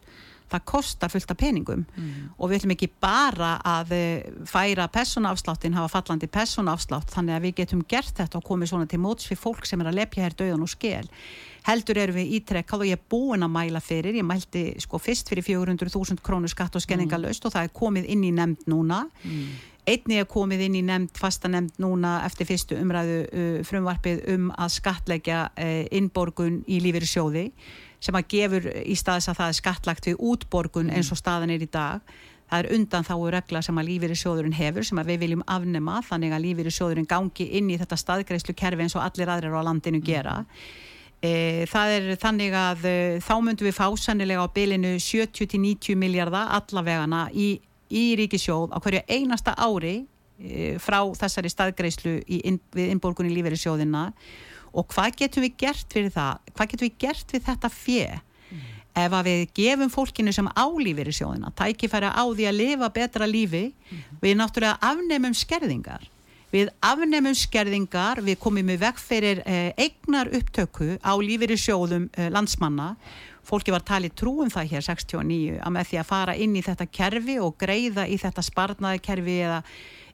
[0.52, 2.14] það kostar fullt af peningum mm.
[2.38, 7.56] og við ætlum ekki bara að eh, færa personafsláttin, hafa fallandi personafslátt þannig að við
[7.62, 10.38] getum gert þetta og komið svona til móts fyrir fólk sem er að lepja hér
[10.40, 11.08] döðan og skell
[11.68, 15.32] heldur erum við ítrekkað og ég er búin að mæla fyrir, ég mælti sko fyrst
[15.32, 17.50] fyrir 400.000 krónur skatt og skenningalöst mm.
[17.50, 19.50] og það er komið inn í nefnd núna mm.
[19.92, 24.48] einni er komið inn í nefnd, fasta nefnd núna eftir fyrstu umræðu uh, frumvarpið um
[24.56, 27.50] að skatleggja uh, innborgun í sjóði
[28.08, 31.64] sem að gefur í staðis að það er skattlagt við útborgun eins og staðan er
[31.64, 32.18] í dag.
[32.48, 36.00] Það er undan þá regla sem að lífeyri sjóðurinn hefur sem að við viljum afnema
[36.08, 39.68] þannig að lífeyri sjóðurinn gangi inn í þetta staðgreyslu kerfi eins og allir aðrir á
[39.68, 40.38] landinu gera.
[41.20, 46.54] E, það er þannig að e, þá myndum við fá sannilega á bylinu 70-90 miljardar
[46.60, 47.56] allavegana í,
[47.90, 49.96] í ríkisjóð á hverju einasta ári
[50.38, 54.22] e, frá þessari staðgreyslu inn, við innborgunni lífeyri sjóðina og
[54.74, 58.66] hvað getum við gert fyrir það hvað getum við gert við þetta fjö mm.
[59.04, 63.30] ef að við gefum fólkinu sem álífir í sjóðina, tækifæra á því að lifa betra
[63.30, 64.04] lífi mm.
[64.22, 66.10] við náttúrulega afnemum skerðingar
[66.52, 72.08] við afnemum skerðingar við komum með vekk fyrir eh, eignar upptöku á lífir í sjóðum
[72.16, 72.94] eh, landsmanna
[73.48, 76.88] fólki var talið trúum það hér 69 að með því að fara inn í þetta
[77.00, 79.62] kerfi og greiða í þetta sparnaði kerfi eða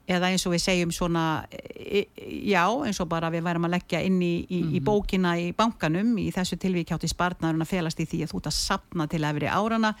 [0.04, 3.74] eða eins og við segjum svona e, e, já, eins og bara við værum að
[3.78, 4.74] leggja inn í, í, mm -hmm.
[4.76, 4.84] í mhm.
[4.84, 8.58] bókina í bankanum í þessu tilvíkjátti spartnaðurinn að felast í því að þú ert að
[8.58, 9.94] sapna til efri árana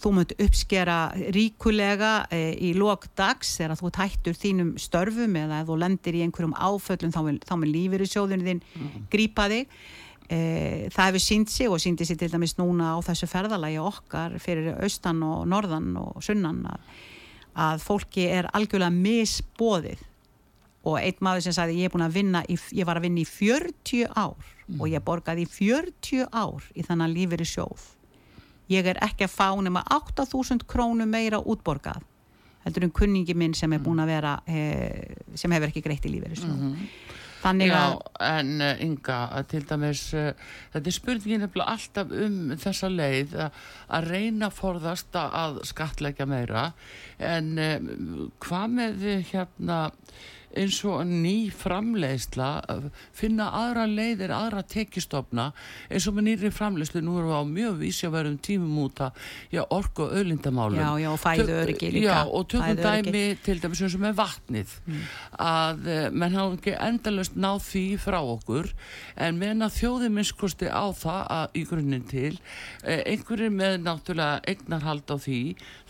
[0.00, 0.98] þú munt uppskera
[1.36, 6.56] ríkulega e, í lok dags þegar þú tættur þínum störfum eða þú lendir í einhverjum
[6.56, 9.08] áföllum þá vil lífur í sjóðunni þinn mm -hmm.
[9.10, 9.68] grípa þig
[10.30, 14.38] e, það hefur sínt sig og síndi sig til dæmis núna á þessu ferðalagi okkar
[14.38, 16.80] fyrir austan og norðan og sunnan að
[17.54, 20.06] að fólki er algjörlega misbóðið
[20.88, 21.92] og einn maður sem sagði ég
[22.48, 24.36] í, ég var að vinna í 40 ár
[24.66, 24.80] mm.
[24.80, 27.88] og ég borgaði í 40 ár í þannig lífið er sjóð
[28.70, 32.00] ég er ekki að fá nema 8000 krónu meira útborgað
[32.64, 34.60] heldur um kunningi minn sem er búin að vera e,
[35.34, 36.88] sem hefur ekki greitt í lífeyris mm -hmm.
[37.40, 39.18] Þannig að Já, en uh, Inga,
[39.50, 40.32] til dæmis uh,
[40.74, 43.62] þetta er spurningin nefnilega alltaf um þessa leið uh,
[43.96, 46.70] að reyna að forðast að skatleggja meira.
[47.20, 47.52] En
[48.40, 49.80] hvað með hérna
[50.58, 52.48] eins og ný framleiðsla
[53.16, 55.50] finna aðra leiðir, aðra tekistofna
[55.90, 57.02] eins og með nýri framleiðslu.
[57.04, 61.56] Nú erum við á mjög vísjaverðum tímum út að orku og öllindamálum Já, já, fæðu
[61.60, 62.16] öryggi líka.
[62.16, 64.76] Já, og tökum dæmi til dæmis eins og með vatnið.
[64.86, 65.02] Mm.
[65.40, 68.70] að uh, menn hafa ekki endalust náð því frá okkur
[69.20, 74.40] en menn að þjóði minnskosti á það að, í grunninn til uh, einhverjir með náttúrulega
[74.50, 75.40] eignarhald á því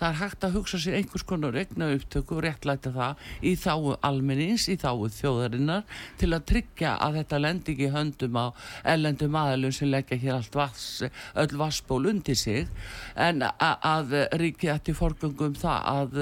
[0.00, 3.96] það er hægt að hugsa sér einhvers konar eigna upptöku og réttlæta það í þáu
[4.06, 8.46] almenni eins í þáu þjóðarinnar til að tryggja að þetta lendi ekki höndum á
[8.94, 11.02] ellendum aðalum sem leggja hér allt vass,
[11.38, 12.68] öll vassból undir sig
[13.14, 16.18] en að þetta í forgöngum það að,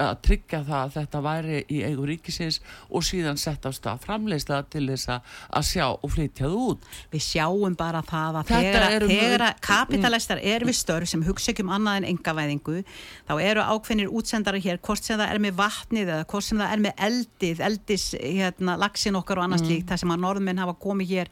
[0.00, 4.62] að tryggja það að þetta væri í eigu ríkisins og síðan setja á stað framleysla
[4.72, 6.88] til þess að sjá og flytja það út.
[7.12, 11.64] Við sjáum bara það að þegar, þegar að kapitalistar er við störf sem hugsa ekki
[11.66, 12.82] um annað en engavæðingu
[13.28, 16.74] þá eru ákveðnir útsendari hér hvort sem það er með vatnið eða hvort sem það
[16.74, 19.72] er með eldið við eldis hérna, lagsin okkar og annars mm.
[19.72, 21.30] líkt þar sem að norðmenn hafa komið hér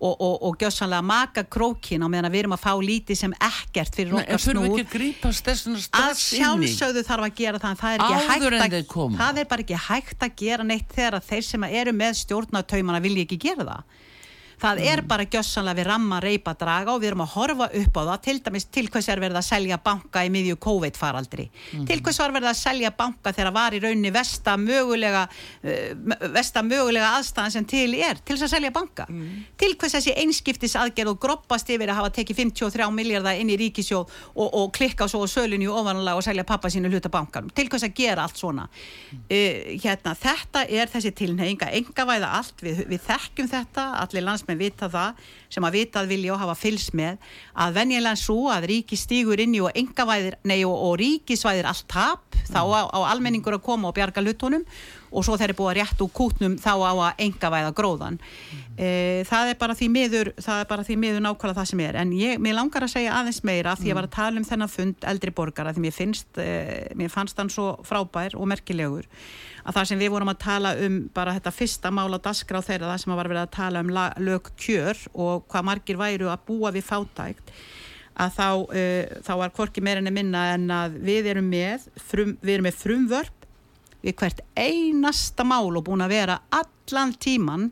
[0.00, 3.98] og, og, og gjössanlega maka krókin á meðan við erum að fá lítið sem ekkert
[3.98, 4.76] fyrir okkar snúð.
[6.00, 10.38] að sjálfsögðu þarf að gera það það er, að, það er bara ekki hægt að
[10.44, 13.98] gera neitt þegar þeir sem eru með stjórnautaumana vilja ekki gera það
[14.60, 18.02] það er bara gjössanlega við ramma reypa draga og við erum að horfa upp á
[18.10, 21.86] það til dæmis til hvers er verið að selja banka í miðju COVID-faraldri mm.
[21.88, 26.64] til hvers var verið að selja banka þegar var í raunni vesta mögulega uh, vesta
[26.66, 29.30] mögulega aðstæðan sem til er til þess að selja banka mm.
[29.60, 33.58] til hvers þessi einskiptis aðgerð og groppast yfir að hafa tekið 53 miljardar inn í
[33.60, 37.68] ríkisjóð og, og klikka svo á sölunni ofanlega og selja pappa sínu hluta bankanum til
[37.72, 39.24] hvers að gera allt svona mm.
[39.24, 44.49] uh, hérna, þetta er þessi tilneyinga enga væða allt, við, við þekkjum þetta allir landsmenn
[44.50, 45.14] landsmenn vita það
[45.50, 47.18] sem að vitað vilja og hafa fylst með
[47.58, 49.74] að venjulega svo að ríki stígur inn í og
[50.44, 54.64] nei og, og ríkisvæðir allt tap, þá á, á almenningur að koma og bjarga lutonum
[55.10, 58.18] og svo þeir eru búið að rétt úr kútnum þá á að engavæða gróðan
[58.78, 58.90] e,
[59.28, 61.98] það er bara því miður það er bara því miður nákvæmlega það sem er.
[62.00, 64.72] En ég, mér langar að segja aðeins meira því ég var að tala um þennan
[64.72, 66.50] fund eldri borgara því mér finnst, e,
[66.98, 69.08] mér fannst hann svo frábær og merkilegur
[69.64, 72.92] að það sem við vorum að tala um bara þetta fyrsta mála dasgra á þeirra
[72.92, 73.90] það sem var verið að tala um
[74.24, 77.52] lög kjör og hvað margir væru að búa við fátækt
[78.20, 82.56] að þá, uh, þá var korki meirinni minna en að við erum með frum, við
[82.56, 83.46] erum með frumvörp
[84.00, 87.70] við hvert einasta mál og búin að vera allan tíman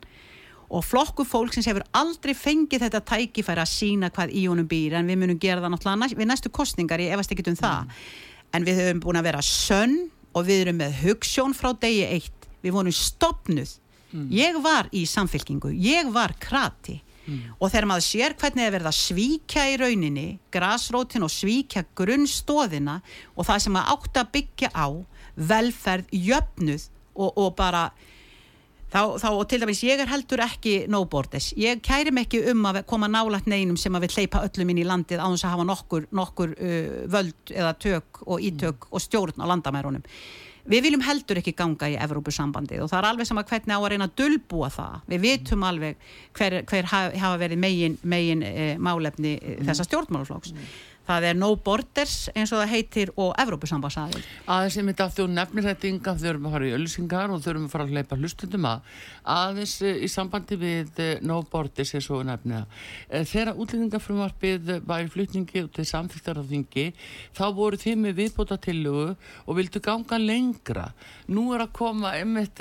[0.68, 4.98] og flokku fólk sem hefur aldrei fengið þetta tækifæri að sína hvað í honum býr
[4.98, 8.09] en við munum gera það náttúrulega við næstu kostningar, ég efast ekki um það mm.
[8.57, 9.96] en við höfum búin að vera sönn
[10.37, 13.72] og við erum með hugssjón frá degi eitt við vorum stopnuð
[14.12, 14.26] mm.
[14.35, 17.54] ég var í samfélkingu, ég var krati mm.
[17.58, 23.00] og þegar maður sér hvernig það verða svíkja í rauninni grasrótin og svíkja grunnstóðina
[23.36, 24.88] og það sem maður átt að byggja á
[25.38, 26.88] velferð, jöfnuð
[27.18, 27.90] og, og bara
[28.88, 32.62] Þá, þá, og til dæmis ég er heldur ekki no-borders, ég kæri mig ekki um
[32.70, 35.52] að koma nálat neinum sem að við hleypa öllum inn í landið á þess að
[35.52, 38.88] hafa nokkur, nokkur uh, völd eða tök og ítök mm.
[38.88, 40.06] og stjórn á landamærunum
[40.68, 43.88] við viljum heldur ekki ganga í Evrópusambandi og það er alveg sama hvernig á að
[43.94, 49.37] reyna að dölbúa það, við vitum alveg hver, hver hafa verið megin, megin eh, málefni
[49.38, 49.66] mm.
[49.68, 54.86] þessa stjórnmálaflóks mm það er no borders eins og það heitir og Evrópusambasaðil aðeins ég
[54.86, 57.66] myndi að þú nefnir þetta ynga þau erum að fara í öllusingar og þau erum
[57.68, 58.98] að fara að leipa hlustundum að
[59.34, 62.64] aðeins eh, í sambandi við eh, no borders eins og nefniða
[63.08, 66.86] eh, þegar útlýningafrumarfið var í flutningi út til samþýttarafþingi
[67.38, 69.08] þá voru þið með viðbóta tillugu
[69.48, 70.90] og vildu ganga lengra.
[71.32, 72.60] Nú er að koma einmitt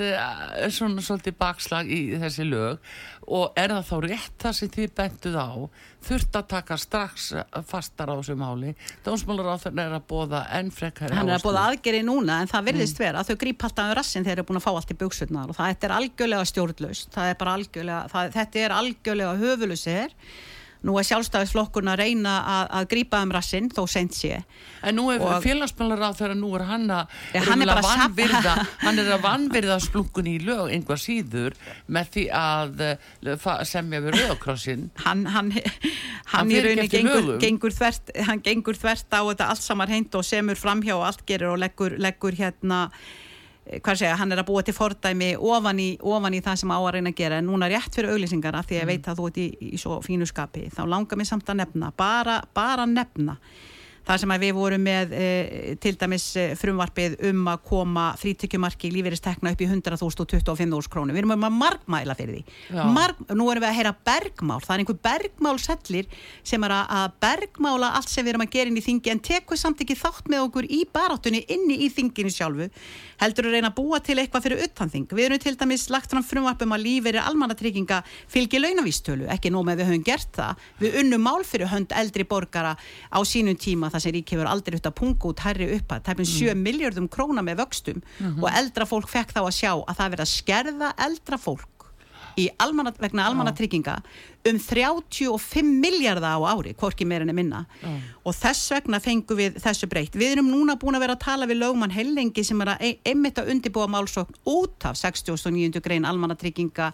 [0.74, 2.82] svona svolítið bakslag í þessi lög
[3.28, 5.50] og er það þá rétt það sem þið bentuð á?
[6.08, 7.30] Þurft að taka strax
[7.68, 8.74] fastar á þessu máli.
[9.06, 12.50] Dómsmálar á þenn er að bóða enn frekkari hann er að bóða aðgeri núna en
[12.50, 13.04] það virðist mm.
[13.04, 13.22] vera.
[13.22, 15.50] Að þau grýp alltaf um rassin þegar þeir eru búin að fá allt í buksurnar
[15.52, 17.18] og það er algjörlega stjórnlaust.
[17.18, 20.14] Þetta er algjörlega höfulusir
[20.86, 24.40] nú er sjálfstæðisflokkurna að reyna að, að grípa um rassinn þó sent sé.
[24.86, 29.02] En nú er félagsmjölar á þegar nú er hann að ja, hann, er vanvirða, hann
[29.02, 31.58] er að vanvirða splungun í lög einhvað síður
[31.90, 35.52] með því að uh, semja við rauðkrossin hann, hann,
[36.32, 38.12] hann í rauninni gengur, gengur, þvert,
[38.46, 41.98] gengur þvert á þetta allt samar heint og semur framhjá og allt gerir og leggur,
[41.98, 43.27] leggur hérna Eh,
[43.76, 46.78] hvað segja, hann er að búa til fordæmi ofan í, ofan í það sem á
[46.78, 48.92] að reyna að gera en núna rétt fyrir auglýsingar af því að ég mm.
[48.92, 51.90] veit að þú ert í, í svo fínu skapi þá langar mér samt að nefna
[51.96, 53.36] bara, bara nefna
[54.08, 55.24] Það sem að við vorum með e,
[55.82, 61.12] til dæmis e, frumvarpið um að koma frítekjumarki lífeyristekna upp í 100.025 krónu.
[61.12, 62.56] Við erum um að margmæla fyrir því.
[62.96, 64.62] Marg, nú erum við að heyra bergmál.
[64.64, 66.08] Það er einhver bergmálsellir
[66.40, 69.60] sem er að bergmála allt sem við erum að gera inn í þingi en tekur
[69.60, 72.70] samt ekki þátt með okkur í barátunni inni í þinginu sjálfu.
[73.20, 75.08] Heldur að reyna að búa til eitthvað fyrir uttanþing.
[75.12, 79.28] Við erum til dæmis lagt fram frumvarpum að lífeyri almannatrygginga fylgi launavístölu.
[79.36, 80.66] Ekki nóg með við höfum gert það.
[80.80, 84.78] Við unnum mál fyrir hönd eldri borgara á sínum tíma það sem rík hefur aldrei
[84.78, 86.62] út að punga út herri upp að tæpum 7 mm.
[86.68, 88.42] miljardum króna með vöxtum mm -hmm.
[88.42, 91.78] og eldra fólk fekk þá að sjá að það verið að skerða eldra fólk
[92.58, 93.98] almanna, vegna almannatrygginga
[94.48, 97.98] um 35 miljardar á ári, hvorki meirinni minna mm.
[98.22, 100.16] og þess vegna fengum við þessu breytt.
[100.16, 103.40] Við erum núna búin að vera að tala við lögmann Hellingi sem er að einmitt
[103.40, 105.82] að undibúa málsókn út af 69.
[105.84, 106.92] grein almannatrygginga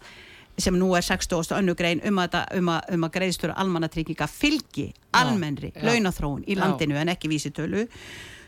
[0.58, 1.54] sem nú er 60.
[1.56, 5.86] önnu grein um að, um að, um að greiðstöru almannatrygginga fylgi almennri já, já.
[5.88, 7.00] launathróun í landinu já.
[7.02, 7.86] en ekki vísitölu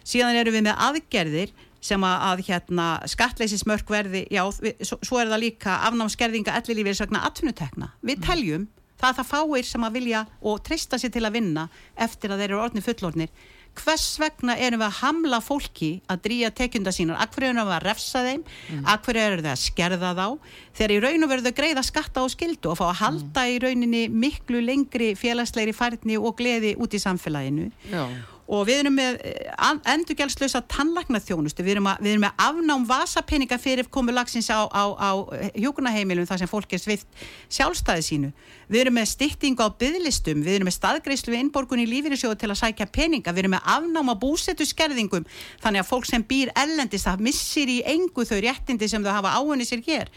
[0.06, 1.54] síðan eru við með aðgerðir
[1.86, 7.00] sem að, að hérna, skattleysismörk verði já, við, svo, svo er það líka afnámskerðinga ellilífið
[7.02, 8.26] sagna atvinnutekna við mm.
[8.26, 8.66] teljum
[8.96, 11.66] það að það fáir sem að vilja og trista sér til að vinna
[12.06, 13.46] eftir að þeir eru orðni fullornir
[13.82, 17.86] hvers vegna erum við að hamla fólki að drýja tekjunda sínar, akkur erum við að
[17.86, 18.84] refsa þeim, mm.
[18.94, 22.32] akkur erum við að skerða þá, þegar í raun og verðu að greiða skatta og
[22.34, 23.52] skildu og fá að halda mm.
[23.52, 27.70] í rauninni miklu lengri félagslegri færni og gleði út í samfélaginu.
[27.92, 28.06] Já
[28.46, 33.58] og við erum með eh, endurgjaldslösa tannlagnaþjónustu, við erum, að, við erum með afnám vasapeninga
[33.58, 35.10] fyrir komu lagsins á, á, á
[35.58, 38.32] hjókunaheimilum þar sem fólk er svift sjálfstæði sínu.
[38.70, 42.52] Við erum með styttingu á bygglistum við erum með staðgreyslu við innborgun í lífyrirsjóðu til
[42.52, 45.26] að sækja peninga, við erum með afnám á búsetu skerðingum,
[45.62, 49.34] þannig að fólk sem býr ellendist, það missir í engu þau réttindi sem þau hafa
[49.40, 50.12] áhenni sér hér.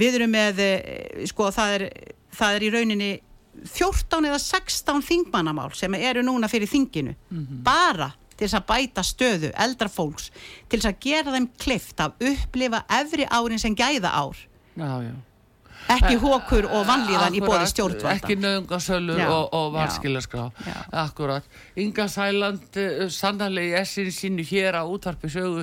[0.00, 1.84] Við erum með eh, sko það er,
[2.34, 3.12] það er í rauninni
[3.60, 7.62] 14 eða 16 þingmannamál sem eru núna fyrir þinginu mm -hmm.
[7.64, 10.30] bara til þess að bæta stöðu eldra fólks
[10.68, 14.36] til þess að gera þeim klift að upplifa efri árin sem gæða ár
[14.76, 15.14] já, já
[15.90, 18.12] ekki hókur og vanlíðan í bóði stjórnvalda.
[18.16, 20.44] Ekki nöðungasölur og, og vanskilaskrá.
[21.02, 21.44] Akkurat,
[21.80, 25.62] Inga Sæland uh, sannarlega í essin sínu hér á útvarpi sögu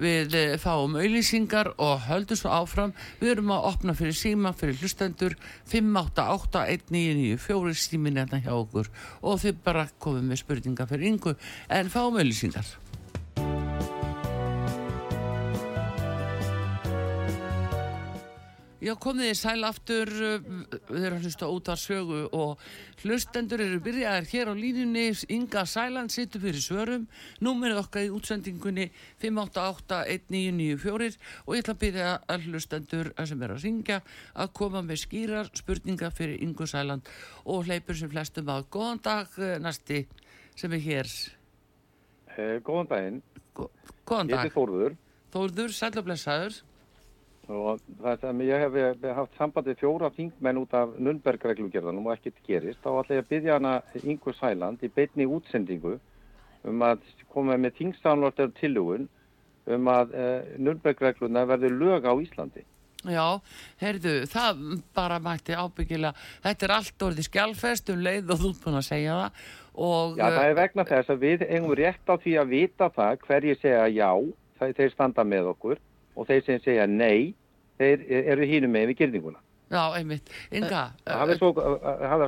[0.00, 2.92] við uh, fáum auðlýsingar og höldum svo áfram.
[3.22, 5.32] Við erum að opna fyrir síma fyrir hlustendur.
[5.70, 8.86] 5881994 símin hérna hjá okkur.
[9.22, 11.32] Og þið bara komum með spurninga fyrir Ingu.
[11.70, 12.66] En fáum auðlýsingar
[18.80, 22.62] Já, komið í sæl aftur, við erum að hlusta út af sögu og
[23.02, 27.04] hlustendur eru byrjaðir hér á línunni, Inga Sæland sittur fyrir svörum,
[27.44, 28.86] númerið okkar í útsendingunni
[29.20, 33.98] 5881994 og ég ætla að byrja að hlustendur sem er að ringja
[34.32, 37.04] að koma með skýrar spurninga fyrir Ingu Sæland
[37.44, 39.28] og hleypur sem flestum að góðan dag
[39.60, 40.06] næsti
[40.56, 41.12] sem er hér.
[42.32, 43.20] Eh, góðan daginn.
[43.52, 44.38] Góðan dag.
[44.38, 44.96] Ég heiti Þórður.
[45.36, 46.62] Þórður, sæl og blessaður
[47.50, 52.38] og það sem ég hef, hef haft sambandi fjóra þingmenn út af Nürnberg-reglugjörðanum og ekkert
[52.46, 53.72] gerist, þá ætla ég að byggja hana
[54.04, 55.96] Ingur Sæland í beitni útsendingu
[56.70, 59.08] um að koma með þingstánlortar tilugun
[59.70, 60.26] um að e,
[60.60, 62.64] Nürnberg-regluna verður lög á Íslandi.
[63.08, 63.40] Já,
[63.80, 64.62] heyrðu, það
[64.96, 66.12] bara mætti ábyggilega,
[66.44, 69.44] þetta er allt orðið skjálfest um leið og þú er búin að segja það.
[69.80, 73.22] Og, já, það er vegna þess að við eigum rétt á því að vita það
[73.24, 74.10] hverjir segja já,
[74.60, 75.80] þeir standa með okkur
[76.20, 77.32] og þeir sem segja nei
[77.80, 79.42] þeir eru hínum með við gildinguna.
[79.70, 80.30] Já, einmitt.
[80.50, 80.82] Inga.
[81.06, 81.50] Það er svo,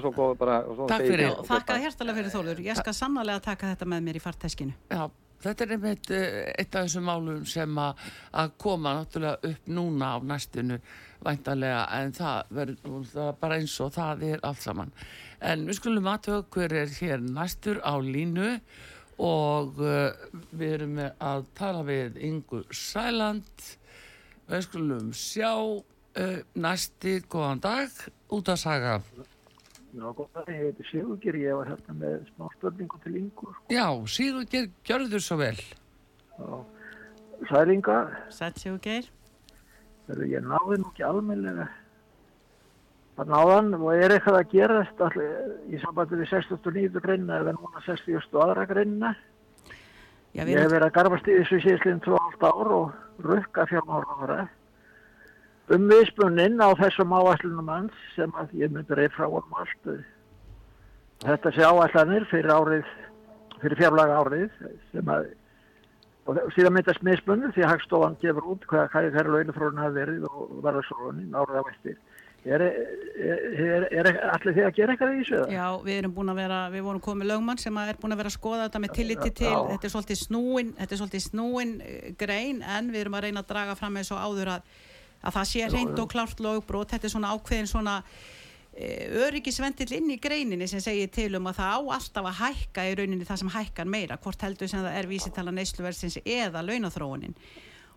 [0.05, 0.61] svo góð bara.
[0.93, 1.33] Takk fyrir.
[1.49, 2.63] Þakkaði hérstalega fyrir Þólur.
[2.63, 4.77] Ég skal sannlega taka þetta með mér í farteskinu.
[4.93, 5.03] Já,
[5.43, 10.17] þetta er einmitt eh, eitt af þessum málum sem að koma náttúrulega upp núna á
[10.23, 10.79] næstinu
[11.23, 14.95] væntalega en það verður bara eins og það er allt saman.
[15.43, 18.55] En við skulum aðtöða hver er hér næstur á línu
[19.23, 20.15] og uh,
[20.55, 23.67] við erum að tala við Ingu Sæland
[24.53, 28.97] við skulum sjá uh, næsti góðan dag út að saga
[29.93, 33.67] Já, góðan dag, ég heiti Sigurger ég var hérna með smá spurningu til Ingur sko.
[33.73, 36.63] Já, Sigurger, gjör þur svo vel Já,
[37.51, 37.99] Særinga
[38.33, 39.09] Sætt Sigurger
[40.13, 41.71] Ég náði nú ekki almenlega
[43.21, 45.33] að náðan og er eitthvað að gerast allir,
[45.69, 47.03] í sambandi við 69.
[47.05, 48.25] greinna eða núna 60.
[48.41, 49.13] aðra greinna
[50.33, 54.47] Já, ég hef verið að garfast í þessu síðan 12 ár og rukka fjármára
[55.73, 59.93] um viðspunnin á þessum áætlunum hans sem að ég myndi reyð frá um allt
[61.23, 62.89] þetta sé áætlanir fyrir árið
[63.61, 64.51] fyrir fjárlaga árið
[64.91, 65.31] sem að
[66.27, 70.27] og síðan myndast mismunur því að Hagstofan gefur út hvað hvað hver launafróðin hafi verið
[70.29, 71.97] og verðarsróðin árið á eftir.
[72.43, 75.43] Er, er, er, allir því að gera eitthvað í þessu?
[75.55, 78.33] Já, við erum búin að vera, við vorum komið lögmann sem er búin að vera
[78.33, 79.59] að skoða þetta með tilliti til, Já.
[79.69, 83.45] þetta er svolítið snúin, þetta er svolítið snúin eh, grein en við erum að reyna
[83.45, 84.77] að draga fram eins og áður að,
[85.23, 88.01] að það sé reynd og klárt lögbrót, þetta er svona ákveðin svona
[88.73, 92.95] öryggisvendill inn í greininni sem segir til um að það á alltaf að hækka í
[92.97, 97.37] rauninni það sem hækkar meira, hvort heldur sem það er vísitala neysluversins eða launathróunin.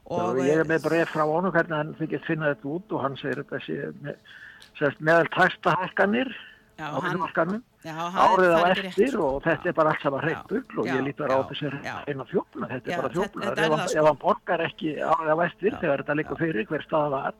[0.05, 3.15] Og ég er með bref frá honum hvernig hann þykist finna þetta út og hann
[3.17, 6.29] segir þetta sé með, meðal tæsta hækkanir
[6.75, 10.01] Já, á vinnumarkanum það er- árið á það er eftir og þetta er bara allt
[10.03, 11.71] saman hreitt bugl og ég lít bara á þessi
[12.05, 13.99] eina þjófna, þetta er bara er ef, það, hann- sko.
[13.99, 17.33] ef hann borgar ekki árið á eftir þegar þetta liggur fyrir hver staða var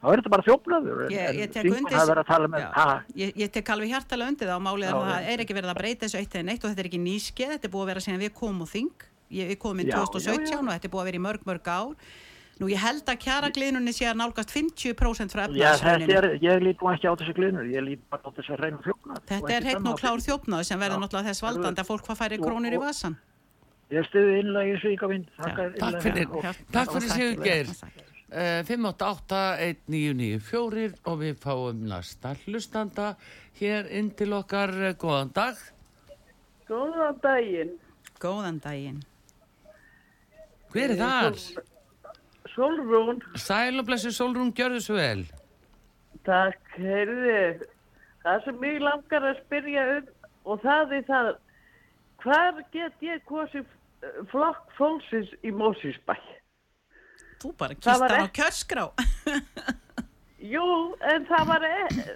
[0.00, 1.92] þá er þetta bara þjófnaður Ég, ég tek undir
[3.36, 5.80] ég, tek alveg hjartalega undir það og málið er að það er ekki verið að
[5.82, 8.04] breyta þessu eitt eða neitt og þetta er ekki nýskeið, þetta er búið að vera
[8.06, 10.58] síðan við komum og þing ég, inn Já, 2017 já, já.
[10.60, 11.90] og þetta er búið að vera í mörg mörg ár
[12.60, 16.26] nú ég held að kjara gliðnunni sé að nálgast 50% frá já, þetta efnaðsrauninni er,
[16.44, 19.52] ég lít nú ekki á þessi glinur ég lít bara á þessi reyna þjófnað þetta
[19.56, 22.76] er heitt og klár þjófnað sem verður náttúrulega þess valdandi að fólk hvað færi krónur
[22.76, 23.14] í vasan
[23.90, 25.56] ég stiði innlega í svíkavinn Takk
[26.04, 26.26] fyrir,
[26.70, 27.66] takk fyrir Sigurgeir.
[28.30, 33.08] Uh, 588-1994 og við fáum næsta hlustanda
[33.58, 34.70] hér inn til okkar.
[34.70, 35.56] eh, Góðan dag.
[36.68, 37.72] Góðan daginn.
[38.20, 39.00] góðan daginn
[40.70, 41.38] Hver er þar?
[42.54, 45.26] Solrún, Sæl og blessu Solrún, gjörðu svo vel.
[46.26, 47.66] takk, heyrði.
[48.24, 50.10] Það sem mig langar að spyrja um
[50.50, 51.30] og það er það,
[52.24, 56.16] hvar get ég kosið eh, flokk fólksins í Mósisbæ?
[57.40, 58.90] þú bara var hann á kjörskrá
[60.52, 60.66] Jú,
[61.04, 62.14] en það var, e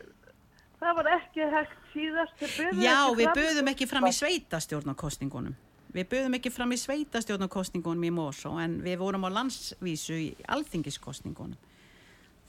[0.81, 2.45] það var ekki hægt síðast.
[2.81, 5.53] Já, við buðum ekki fram í sveitastjórnarkostningunum.
[5.95, 11.59] Við buðum ekki fram í sveitastjórnarkostningunum í Mosó en við vorum á landsvísu í alþingiskostningunum.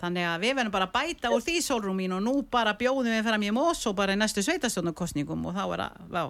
[0.02, 3.14] Þannig að við verðum bara að bæta úr því sólrúm mín og nú bara bjóðum
[3.14, 6.24] við fram í Mosó bara í næstu sveitastjórnarkostningum og þá er að, vá.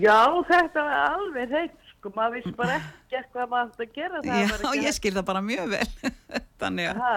[0.00, 0.18] Já,
[0.48, 2.12] þetta var alveg hreitt, sko.
[2.16, 4.20] Maður vissi bara ekki hvað maður átti að gera.
[4.24, 5.88] Það Já, ekki ég skil það bara mjög vel.
[6.62, 7.14] Þannig að Ha,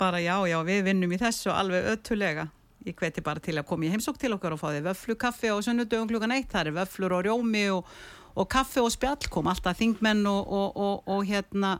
[0.00, 2.48] bara já, já, við vinnum í þessu alveg öttulega.
[2.84, 5.48] Ég hveti bara til að koma í heimsók til okkar og fá þið vöflu kaffi
[5.48, 6.50] á sunnudöfum klukkan eitt.
[6.52, 7.94] Það er vöflur og rjómi og,
[8.36, 11.78] og kaffi og spjall kom alltaf þingmenn og, og, og, og hérna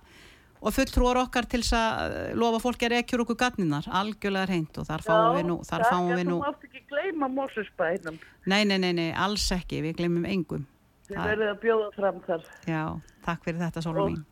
[0.64, 4.78] og fulltrúar okkar til þess að eh, lofa fólki að rekjur okkur gatninar, algjörlega reynd
[4.80, 8.16] og þar fáum við nú, þar fáum við nú, Þú mátt ekki gleyma Mósisbænum.
[8.46, 10.64] nei, nei, nei, nei, alls ekki, við glemum engum.
[11.04, 12.42] Þið Það- verðið að bjóða fram þar.
[12.70, 12.84] Já,
[13.26, 14.22] takk fyrir þetta, Sólum mín,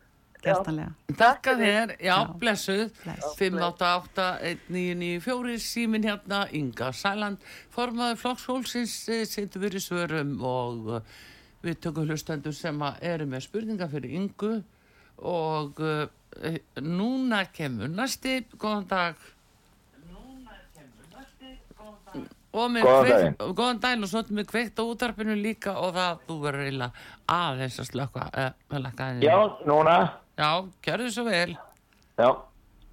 [0.41, 0.91] gerstanlega.
[1.21, 2.33] Takk að þér, já, Já.
[2.41, 2.89] blessuð.
[3.03, 3.27] Bless.
[3.37, 7.37] 588-1994, símin hérna, Inga Sæland,
[7.73, 8.95] formaður flokksfólksins,
[9.29, 11.05] setur við í svörum og uh,
[11.63, 14.53] við tökum hlustendur sem að eru með spurningar fyrir Ingu
[15.23, 16.07] og uh,
[16.81, 19.29] núna kemur næsti, góðan dag.
[22.53, 23.53] Og með Góðan kveikt, daginn.
[23.57, 27.77] góðan daginn og svo með kveikt á útarpinu líka og það þú verður eiginlega aðeins
[27.81, 29.23] að slökka uh, aðeins.
[29.25, 29.95] Já, núna.
[30.37, 30.49] Já,
[30.85, 31.55] kjörðu svo vel.
[32.19, 32.27] Já,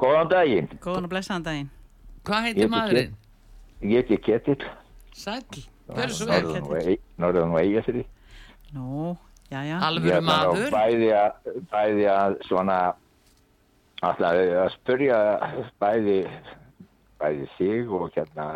[0.01, 0.71] góðan daginn.
[0.81, 1.68] Góðan og blessaðan daginn.
[2.25, 3.18] Hvað heitir heiti maðurinn?
[3.81, 4.64] Ég heiti Ketill.
[5.16, 5.61] Sæll,
[5.91, 6.57] kjörðu svo vel.
[6.62, 8.09] Og, Norðan og eiga fyrir.
[8.75, 9.16] Nú,
[9.51, 10.71] já, já, Alvöru maður.
[10.75, 12.79] Bæði að, bæði að svona,
[14.01, 15.18] alltaf að spyrja
[15.83, 16.16] bæði,
[17.21, 18.49] bæði þig og hérna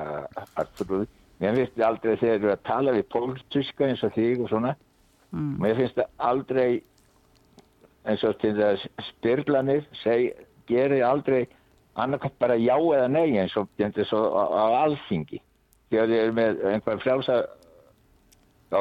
[0.60, 1.08] Arturúð.
[1.42, 4.74] Mér finnst þið aldrei þegar þú að tala við pólitíska eins og þig og svona.
[5.34, 5.54] mm.
[5.64, 6.68] Mér finnst það aldrei
[8.04, 10.34] eins og til þess spyrlanir seg,
[10.68, 11.44] gerir aldrei
[12.00, 15.40] annarkvæmt bara já eða nei eins og, og á, á alþingi
[15.90, 17.36] þegar þið eru með einhver frjálsa
[18.72, 18.80] þá,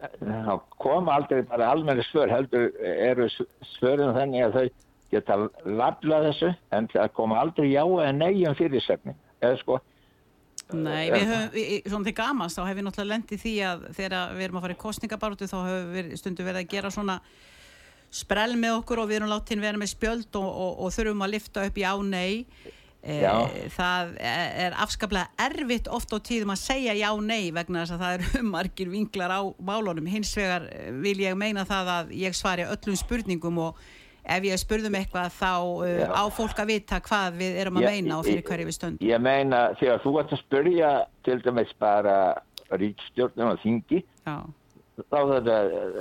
[0.00, 3.28] þá koma aldrei bara almenni svör heldur eru
[3.76, 4.66] svörin þannig að þau
[5.10, 9.80] geta vafla þessu en það koma aldrei já eða nei um fyrirsefning eða sko
[10.70, 14.34] Nei, við höfum, við, svona til gamast þá hefur við náttúrulega lendið því að þegar
[14.36, 17.16] við erum að fara í kostningabarótu þá höfum við stundu verið að gera svona
[18.20, 21.32] sprell með okkur og við erum látin vera með spjöld og, og, og þurfum að
[21.34, 22.46] lifta upp í á nei
[23.02, 23.32] e, Já.
[23.76, 28.18] það er, afskaplega erfitt oft á tíðum að segja já nei vegna þess að það
[28.18, 32.68] eru margir vinklar á málunum hins vegar eh, vil ég meina það að ég svari
[32.68, 33.80] öllum spurningum og
[34.20, 36.06] ef ég spurðum eitthvað þá uh, Já.
[36.12, 39.08] á fólk að vita hvað við erum að Ég- meina og fyrir hverju við stöndum
[39.08, 40.90] Ég meina þegar þú ert að spyrja
[41.24, 42.16] til dæmis bara
[42.70, 44.36] ríkstjórnum og þingi Já.
[45.00, 45.56] þá þetta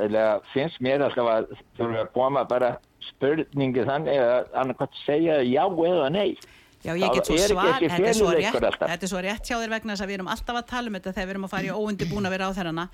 [0.06, 2.76] eða, finnst mér að þurfa að koma bara
[3.08, 6.36] spurningi þannig að annarkvæmt segja já eða nei.
[6.80, 9.74] Já, ég get svo svar, þetta er svo rétt, þetta er svo rétt hjá þér
[9.74, 11.68] vegna þess að við erum alltaf að tala um þetta þegar við erum að fara
[11.68, 12.86] í óundi búin að vera á þeirrana.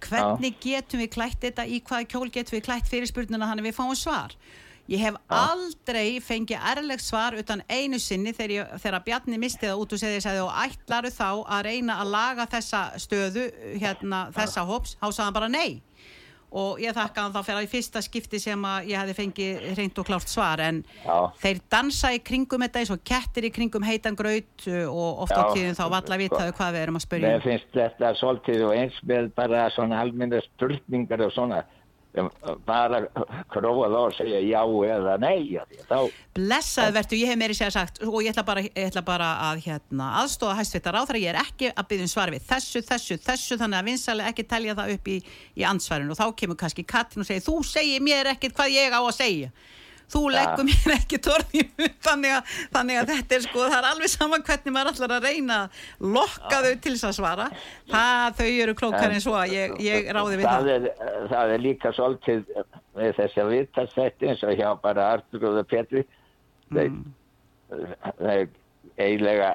[0.00, 1.66] hvernig getum við klætt þetta?
[1.68, 4.32] Í hvaða kjól getum við klætt fyrirspurnina þannig við fáum svar?
[4.88, 9.82] Ég hef aldrei fengið ærlegt svar utan einu sinni þegar, ég, þegar Bjarni misti það
[9.82, 13.44] út og segði, og ætlaru þá að reyna að laga þessa stöðu
[13.82, 15.82] hérna, þessa hops, hann bara nei
[16.56, 19.66] og ég þakka hann þá fyrir að í fyrsta skipti sem að ég hefði fengið
[19.76, 21.16] reynd og klárt svar en Já.
[21.42, 25.36] þeir dansa í kringum þetta eins og kettir í kringum heitan graut uh, og oft
[25.36, 26.20] á tíðum þá valla sko.
[26.24, 30.00] vitaðu hvað við erum að spyrja Mér finnst þetta svolítið og eins með bara svona
[30.04, 31.77] almenna spurningar og svona um,
[32.66, 33.02] bara
[33.52, 35.98] króa þá og segja já eða nei að þá
[36.38, 39.62] Blessaði verður, ég hef meiri segja sagt og ég ætla bara, ég ætla bara að
[39.66, 43.18] hérna, aðstóða hæstvitar á þegar ég er ekki að byggja um svar við þessu, þessu,
[43.28, 45.18] þessu, þannig að vinsalega ekki telja það upp í,
[45.58, 48.96] í ansvarinu og þá kemur kannski Katrin og segir, þú segir mér ekkert hvað ég
[48.96, 49.52] á að segja
[50.12, 51.62] þú leggur mér ekki torni
[52.06, 55.26] þannig, að- þannig að þetta er sko það er alveg saman hvernig maður allar að
[55.28, 55.82] reyna að
[56.16, 57.48] lokka þau til þess að svara.
[57.92, 60.72] Það, þau eru klókar en svo að ég, ég ráði við það, það.
[60.74, 62.48] er, það er líka svolítið
[62.98, 66.02] með þessi að vita þetta eins og hjá bara Artur og Petri
[66.72, 66.96] þeir,
[68.18, 68.48] þeir
[68.98, 69.52] eiginlega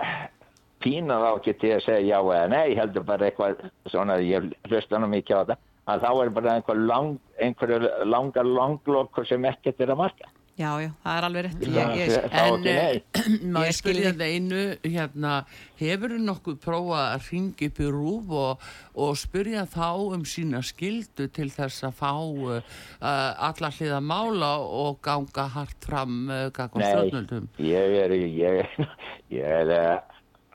[0.83, 4.99] pína þá ekki til að segja já eða nei heldur bara eitthvað svona ég hlusta
[4.99, 5.57] nú mikið á þetta
[5.93, 10.29] að þá er bara einhver lang, einhverju langar langlokkur sem ekkert er að marka
[10.59, 13.01] já, já, það er alveg rétt ég, ég, það- þá ekki nei
[13.53, 14.19] Má Ég ég skil spyrja þig.
[14.19, 14.61] það einu,
[14.93, 15.31] hérna,
[15.79, 18.67] hefur þú nokkuð prófað að ringa upp í rúf og,
[19.07, 19.87] og spyrja þá
[20.17, 22.61] um sína skildu til þess að fá uh,
[23.01, 26.47] alla hliða mála og ganga hart fram uh,
[26.77, 28.79] Nei, ég er ég,
[29.39, 30.12] ég er eh,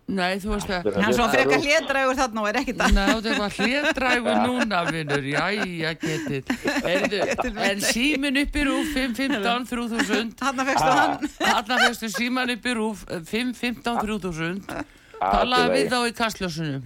[0.09, 0.87] Nei, þú veist að...
[1.05, 5.27] hann svo frekar hlétrægur þarna og er ekkit að Ná, það var hlétrægu núna, vinnur,
[5.29, 6.53] jæja, getið.
[6.87, 7.19] Heyrðu,
[7.69, 10.31] En símin upp í rúf, 515 3000.
[10.47, 14.73] hann fegstu hann Þarna fyrstu síman upp í rúf, 515 3000.
[15.19, 16.81] Ah, Talaði við þá í kastljósinu.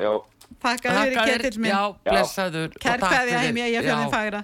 [0.00, 0.12] Jó,
[0.60, 2.72] Takk að þér þér, ketill minn Já, blessaður.
[2.74, 3.44] og Kær takk kveðja fyrir.
[3.46, 4.12] heim ég að fjörðin Já.
[4.12, 4.40] fagra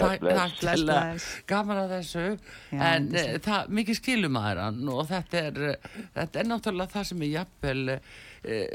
[0.00, 0.38] Takk, bless.
[0.40, 1.26] takk Bless, til bless.
[1.52, 2.24] gaman að þessu.
[2.72, 6.48] Já, en þetta e, það, mikið skilum að hann og þetta er, eh, þetta er
[6.52, 8.00] náttúrulega það sem er jafnvel e,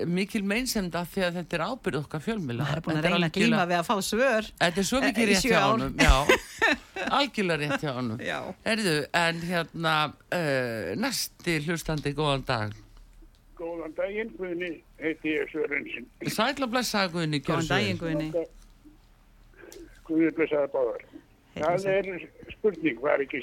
[0.08, 3.38] mikil meinsemda því að þetta er ábyrð okkar fjölmila Það er búin að reyna að
[3.40, 6.14] glíma við að fá svör Þetta er svo Eh, mikið rétt hjá honum Já,
[7.18, 8.20] algjörlega rétt hjá honum.
[8.24, 8.40] Já.
[8.66, 12.76] Herðu, en hérna uh, næsti hlustandi góðan dag.
[13.58, 14.68] Góðan daginn, Guðni,
[15.02, 16.06] heiti ég Sörensson.
[16.30, 18.30] Sætla blessa Guðni Góðan daginn Guðni
[20.08, 21.08] Guðni blessaði báðar.
[21.58, 23.42] Það er spurning, var ekki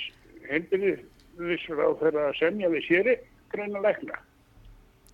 [0.49, 3.17] heilbyrðisur á þeirra að semja við séri
[3.53, 4.21] greina lækna?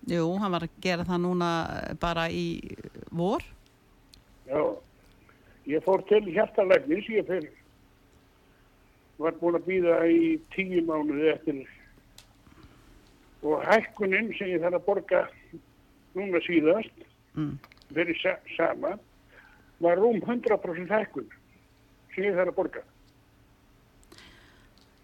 [0.09, 1.49] Jú, hann var að gera það núna
[2.01, 2.45] bara í
[3.13, 3.43] vor
[4.49, 4.61] Já,
[5.69, 7.51] ég fór til hjartalæknis, ég fyrir,
[9.21, 11.61] var búin að býða í tíu mánuði eftir
[13.45, 15.21] og hækkunin sem ég þarf að borga
[16.17, 17.05] núna síðast
[17.37, 17.53] mm.
[17.93, 18.95] fyrir sa sama
[19.81, 21.29] var rúm 100% hækkun
[22.19, 22.83] ég þarf að borga.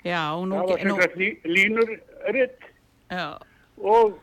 [0.07, 1.89] Já, nú, það var sem nú sagt lí, línur
[2.35, 2.69] ritt
[3.11, 3.25] já,
[3.81, 4.19] og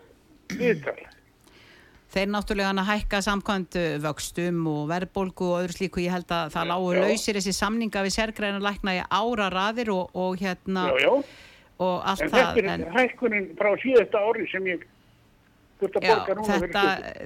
[0.55, 0.97] viðtal.
[2.15, 6.31] Þeir náttúrulega hann að hækka samkvæmt uh, vöxtum og verðbólgu og öðru slíku ég held
[6.31, 10.87] að það lágu lausir þessi samninga við sérgræna lækna í ára raðir og, og hérna
[10.93, 11.13] Já, já,
[11.83, 14.87] og allt en það þetta er hækkunin frá síðasta ári sem ég
[15.85, 16.83] þurft að borga núna þetta,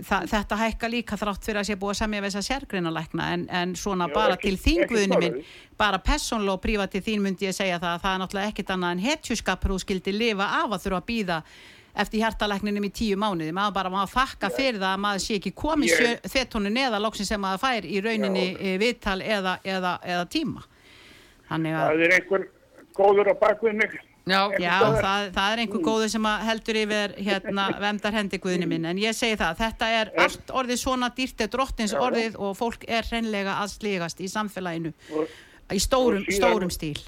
[0.09, 3.31] það, þetta hækka líka þrátt fyrir að sé búið að semja við þessa sérgreina lækna
[3.37, 5.41] en, en svona Já, bara ekki- til þín guðni minn
[5.79, 8.73] bara persónlega og prívat til þín myndi ég segja það að það er náttúrulega ekkit
[8.75, 11.41] annað en hetjuskapur þú skildi lifa af að þurfa að býða
[11.99, 15.55] eftir hjartalækninum í tíu mánuði maður bara maður þakka fyrir það að maður sé ekki
[15.59, 16.21] komið yeah.
[16.35, 18.77] þettónu neða loksin sem maður fær í rauninni Já.
[18.83, 20.63] viðtal eða, eða, eða tíma
[21.49, 22.47] þannig að
[22.99, 23.93] góður á bakvið mig.
[24.29, 28.69] Já, Já, það, það er einhver góður sem að heldur yfir hérna vemdar hendi guðinu
[28.71, 32.57] minn en ég segi það, þetta er allt orðið svona dýrt er drottins orðið og
[32.59, 35.29] fólk er hreinlega að sligast í samfélaginu Og,
[35.73, 36.99] í stórum, síðan- stórum stíl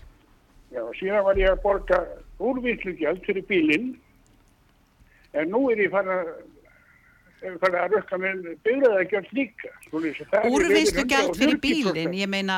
[0.71, 2.03] já, síðan var ég að borga
[2.41, 3.91] úrvinnslugjald fyrir bílinn
[5.35, 6.33] en nú er ég farin að
[7.41, 9.71] er farin að rökka með byrjaðagjald líka.
[9.89, 11.62] Er Úrvinnslugjald fyrir 140%.
[11.64, 12.57] bílinn, ég meina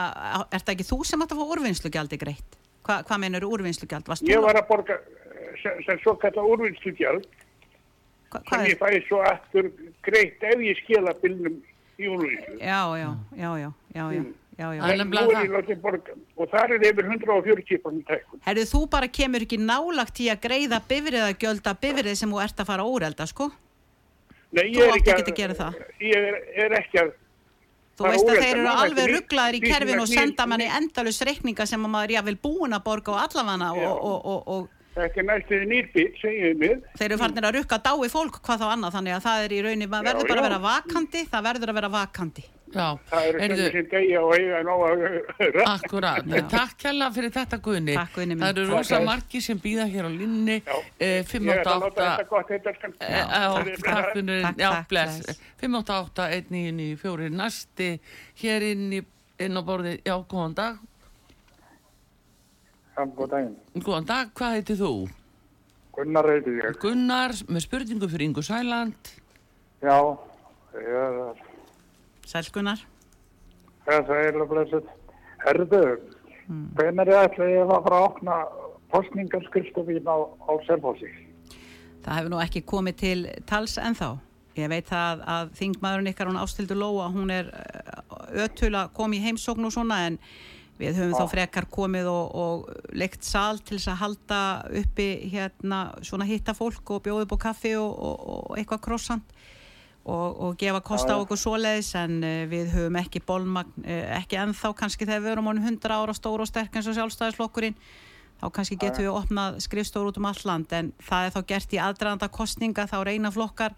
[0.50, 2.56] er það ekki þú sem átt að fá úrvinnslugjaldi greitt?
[2.82, 4.10] Hva, hvað meinar úrvinnslugjald?
[4.26, 7.26] Ég var að borga eh, sem, sem svo kallar úrvinnslugjald
[8.32, 9.70] hva, sem ég fæði svo aftur
[10.06, 11.58] greitt ef ég skila bílnum
[12.00, 12.58] í úrvinnslu.
[12.58, 14.22] Já, já, já, já, já, já,
[14.58, 14.82] já, já.
[14.82, 15.74] Það það.
[15.84, 18.44] borga og þar er yfir 140% tækun.
[18.48, 22.64] Herðu, þú bara kemur ekki nálagt í að greiða bifriðagjöld að bifrið sem þú ert
[22.64, 23.52] að fara að úrelda, sko?
[24.52, 25.82] Nei, ég er að það.
[26.02, 27.14] Ég er, er ekki að
[27.99, 31.20] Þú veist að þeir eru alveg þetta er rugglaðir í kerfinu og senda manni endalus
[31.28, 35.22] reikninga sem að maður jáfnvel búin að borga á allafanna og, og, og, og Þetta
[35.22, 36.80] er næstuði nýrbíl, segjum við.
[37.01, 39.61] þeir eru farnir að rukka dái fólk hvað þá annað þannig að það er í
[39.64, 42.45] rauninni, maður verður bara að vera vakandi, það verður að vera vakandi.
[42.72, 45.02] Já, Það eru heyrðu, sem sem degja og eiga nóg að
[45.74, 46.28] akkurat.
[46.52, 47.96] Takk hella fyrir þetta Guðni.
[47.98, 48.42] Takk, Guðni minn.
[48.46, 49.06] Það eru rosa Takk.
[49.10, 52.06] margir sem býða hér á linni, eh, Ég ætla að láta 588...
[52.06, 52.94] þetta gott heita skan.
[53.00, 53.48] Eh, Já,
[53.82, 55.20] takk Takk, já, bless.
[55.20, 55.42] bless.
[55.62, 57.90] 588-1994 næsti
[58.42, 59.02] hér inn, í,
[59.44, 60.80] inn á borði, já, góðan dag.
[62.96, 63.54] Já, góð daginn.
[63.84, 64.92] Góðan dag, hvað heitir þú?
[65.92, 66.76] Gunnar heiti ég.
[66.80, 69.12] Gunnar, með spurningu fyrir Ingu Sæland.
[69.84, 69.96] Já,
[70.76, 71.48] ég er
[72.32, 72.80] Sælkunar.
[73.84, 74.90] Það er eiginlega blessið.
[75.42, 75.82] Herðu,
[76.78, 78.36] hvenær er ætla ég að fara að opna
[78.92, 81.10] postningarskrifstofín á, á Selfossi?
[82.02, 83.18] Það hefur nú ekki komið til
[83.48, 84.14] tals ennþá.
[84.58, 89.16] Ég veit það að þingmaðurinn ykkar hún ástildur Lóa, hún er uh, ötul að koma
[89.16, 90.18] í heimsókn og svona en
[90.80, 94.40] við höfum þá frekar komið og, og leikt sal til þess að halda
[94.82, 99.34] uppi hérna svona hitta fólk og upp á kaffi og, og, og eitthvað krossant
[100.05, 104.40] og, og gefa kost á okkur svoleiðis en uh, við höfum ekki bólmagn, uh, ekki
[104.42, 107.78] ennþá kannski þegar við erum honum 100 ára stór og sterk eins og sjálfstæðisflokkurinn
[108.42, 111.74] þá kannski getum við opnað skrifstóru út um all land en það er þá gert
[111.76, 113.76] í aðdraðanda kostninga þá reyna flokkar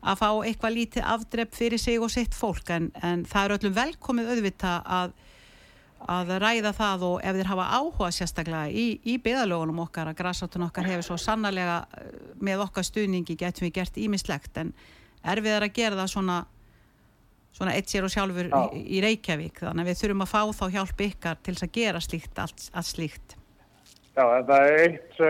[0.00, 3.76] að fá eitthvað lítið afdrepp fyrir sig og sitt fólk en, en það er öllum
[3.76, 5.12] velkomið auðvita að,
[6.10, 10.66] að ræða það og ef þeir hafa áhuga sérstaklega í, í byðalögunum okkar að græsáttun
[10.66, 12.08] okkar hefur svo sannarlega eh,
[12.40, 14.72] með okkar stuðningi getum við gert ímislegt en
[15.24, 16.38] erfið er að gera það svona
[17.56, 19.60] svona eitt sér og sjálfur í, í Reykjavík.
[19.64, 22.88] Þannig að við þurfum að fá þá hjálp ykkar til að gera slíkt allt, allt
[22.88, 23.36] slíkt.
[24.18, 25.20] Já, það er eitt,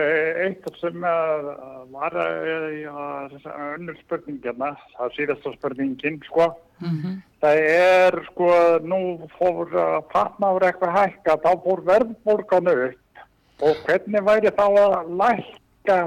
[0.41, 1.49] eitt sem að
[1.93, 6.47] var önnur spurning hérna, það er síðasta spurningin, sko.
[7.41, 8.49] Það er, sko,
[8.83, 9.01] nú
[9.37, 9.69] fór
[10.11, 13.23] patnáður eitthvað hækka, þá fór verðbólgan upp.
[13.61, 15.99] Og hvernig væri þá að lækka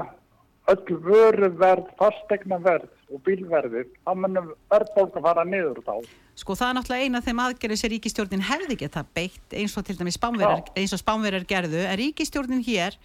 [0.71, 5.93] öll vöruverð, fastegnaverð og bílverðið, þá munum verðbólgan fara niður þá.
[6.35, 9.85] Sko það er náttúrulega eina af þeim aðgerði sem ríkistjórnin hefði geta beitt eins og
[9.87, 12.97] til dæmis spánverjar, eins og spánverjar gerðu en ríkistjórnin hér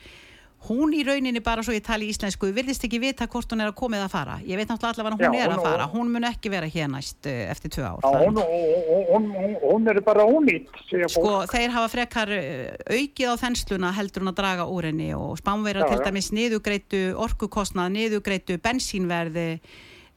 [0.69, 3.79] hún í rauninni bara svo ég tali íslensku virðist ekki vita hvort hún er að
[3.81, 4.37] komið að fara.
[4.45, 5.87] Ég veit náttúrulega allavega hún Já, er að fara.
[5.95, 9.89] Hún mun ekki vera hér næst uh, eftir tvö ár Já, hún, hún, hún, hún,
[9.89, 10.69] er bara ónýtt,
[11.09, 15.39] Sko, þeir hafa frekar uh, aukið á þensluna heldur hún að draga úr henni og
[15.41, 19.49] spánverjar Já, til dæmis niðugreitu orkukostnað, niðugreitu bensínverði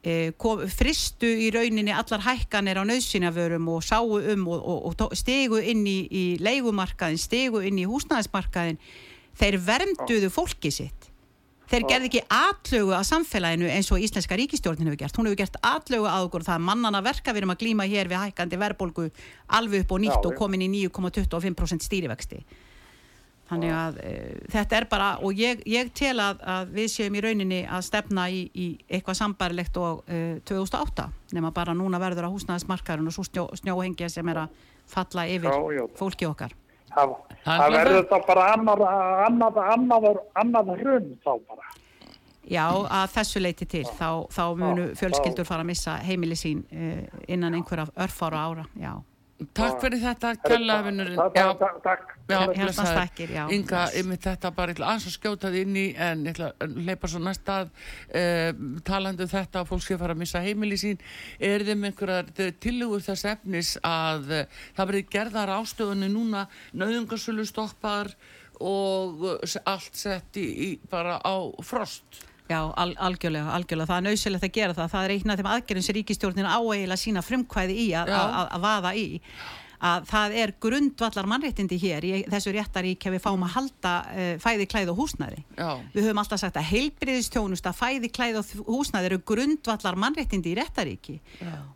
[0.04, 5.62] eh, fristu í rauninni allar hækkanir á nöðsynjavörum og sáu um og, og, og stigu
[5.62, 8.80] inn í, í leigumarkaðin, stigu inn í húsnæðismarkaðin
[9.40, 11.10] þeir vernduðu fólki sitt.
[11.64, 15.16] Þeir gerði ekki atlögu að samfélaginu eins og íslenska ríkistjórnin hefur gert.
[15.16, 17.32] Hún hefur gert atlögu að okkur það er mannana verka.
[17.32, 19.06] Við erum að glíma hér við hækkandi verðbólgu
[19.58, 22.42] alveg upp og nýtt Já, og komin í 9,25% stýrivexti.
[23.48, 24.12] Þannig að e,
[24.52, 28.24] þetta er bara og ég, ég tel að, að við séum í rauninni að stefna
[28.32, 33.26] í, í eitthvað sambarilegt og e, 2008 nema bara núna verður að húsnæðismarkarinn og svo
[33.28, 35.84] snjó, snjóhengja sem er að falla yfir Já, já.
[36.00, 36.56] fólki okkar
[36.94, 37.14] Það,
[37.44, 38.84] Það er það bara verður þá bara annar,
[39.26, 41.72] annar, annar, annar hrun þá bara.
[42.44, 47.06] Já, að þessu leiti til þá, þá munu fjölskyldur fara að missa heimili sín e,
[47.32, 48.92] innan einhverja örfára ára já.
[49.54, 50.44] Takk fyrir þetta, það-
[51.84, 52.12] Takk.
[52.30, 52.98] Já, Hjartans blessaður.
[53.00, 53.42] þakkir, já.
[53.52, 56.50] Inga, yfir þetta bara ég ætla aðeins að skjóta þið inn í en ég ætla
[56.62, 57.72] að leipa svo næsta að
[58.14, 61.02] uh, talandi um þetta að fólk sé fara að missa heimili sín
[61.40, 62.30] er þeim einhverjar
[62.62, 64.44] tilugur þess efnis að uh,
[64.78, 68.14] það verið gerðar ástöðunni núna nöðungarsölu stoppar
[68.62, 71.34] og uh, allt sett í, í bara á
[71.66, 74.88] frost Já, al, algjörlega, algjörlega, það er nöðsilegt að gera það.
[74.92, 78.18] Það er einn af þeim aðgerðin sem ríkistjórnin áeigilega sína frumkvæði í að, Já.
[78.20, 79.06] að, að vaða í
[79.80, 84.30] að það er grundvallar mannréttindi hér í þessu réttarík ef við fáum að halda uh,
[84.42, 85.44] fæði, klæði og húsnæði.
[85.58, 90.58] Já, Við höfum alltaf sagt að heilbriðistjónusta, fæði, klæði og húsnæði eru grundvallar mannréttindi í
[90.58, 91.18] réttaríki.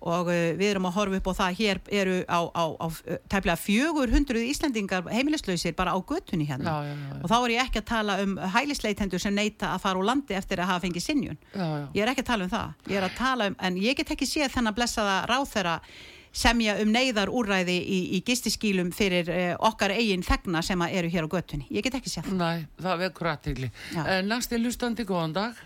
[0.00, 2.86] Og uh, við erum að horfa upp á það hér eru á, á, á
[3.30, 6.68] tæplega 400 Íslendingar heimilislausir bara á götunni hérna.
[6.68, 7.22] Já, já, já, já.
[7.22, 10.36] og þá er ég ekki að tala um hælisleitendur sem neyta að fara úr landi
[10.38, 11.86] eftir að hafa fengið sinjun já, já.
[11.94, 12.76] ég er ekki að tala um það.
[12.88, 15.78] Ég er að tala um, en ég get ekki séð þennan blessaða ráþera
[16.38, 21.10] semja um neyðar úrræði í, í gistiskýlum fyrir uh, okkar eigin þegna sem að eru
[21.14, 23.70] hér á götunni ég get ekki séð það Næ, það vekur aðtegli.
[23.96, 24.02] Já.
[24.28, 25.58] Næsti hlustandi, góðan dag.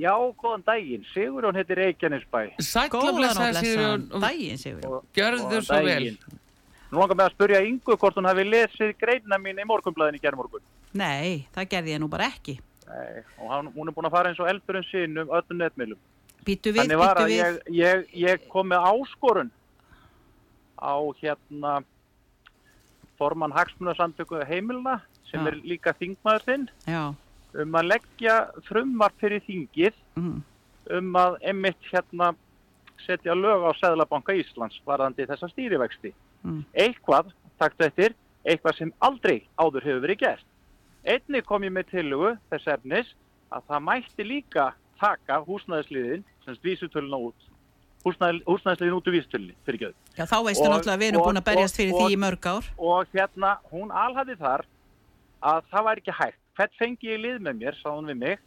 [0.00, 1.02] Já, góðan daginn.
[1.12, 2.40] Sigurjón heitir Reykjanesbæ.
[2.58, 4.22] Sætla góðan og blessaði blessaðan Sigurjón.
[4.24, 5.86] daginn Sigur Og- Gjörðu góðan svo vel.
[5.92, 6.40] daginn.
[6.94, 10.22] Nú langar mig að spurja Ingu hvort hún hafi lesið greina mín í morgunblæðin í
[10.24, 10.62] gerðmorgun.
[10.94, 14.28] nei, það gerði ég nú bara ekki Nei, og hann, hún er búin að fara
[14.30, 15.98] eins og eldurinn sinn um öllum netmiðlum.
[16.46, 19.50] býtu við, Þannig var býtu að við ég, ég, ég kom með áskorun
[20.78, 21.74] á hérna
[23.18, 25.00] formann hagsmunasamtöku heimilina
[25.30, 25.48] sem Já.
[25.50, 26.66] er líka þingmaður þinn
[27.62, 28.34] um að leggja
[28.66, 30.40] frumvarp fyrir þingið mm,
[30.98, 32.32] um að emitt hérna
[33.04, 36.12] setja lög á Sæðlabanka Íslands varðandi þessa stýrivexti.
[36.44, 36.62] Mm.
[36.74, 38.14] Eitthvað, taktu eftir,
[38.44, 40.46] eitthvað sem aldrei áður hefur verið gert.
[41.04, 43.10] Einni kom ég með tillugu þess efnis
[43.52, 44.70] að það mætti líka
[45.00, 47.48] taka húsnæðisliðin, sem vísutöluna út,
[48.04, 49.94] húsnæð, húsnæðisliðin út úr vísutölunni, fyrir göð.
[50.18, 52.18] Já, þá veistu Og- náttúrulega að við erum búin að berjast fyrir og- því í
[52.24, 52.64] mörg ár.
[52.78, 54.64] Og hérna, hún alhaði þar
[55.42, 56.38] að það væri ekki hægt.
[56.56, 58.38] Hvert fengi ég lið með mér, sá hún við mig.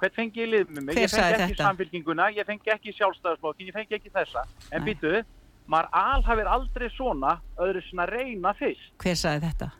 [0.00, 0.94] Hvert fengi ég lið með mig?
[0.96, 1.64] Hver ég fengi ekki þetta?
[1.64, 4.42] samfélkinguna, ég fengi ekki sjálfstæðarsflokkin, ég fengi ekki þessa.
[4.72, 4.94] En Nei.
[4.94, 5.24] býtu,
[5.68, 8.90] maður alhafir aldrei svona öðru svona reyna fyrst.
[8.98, 9.70] Hver sagði þetta?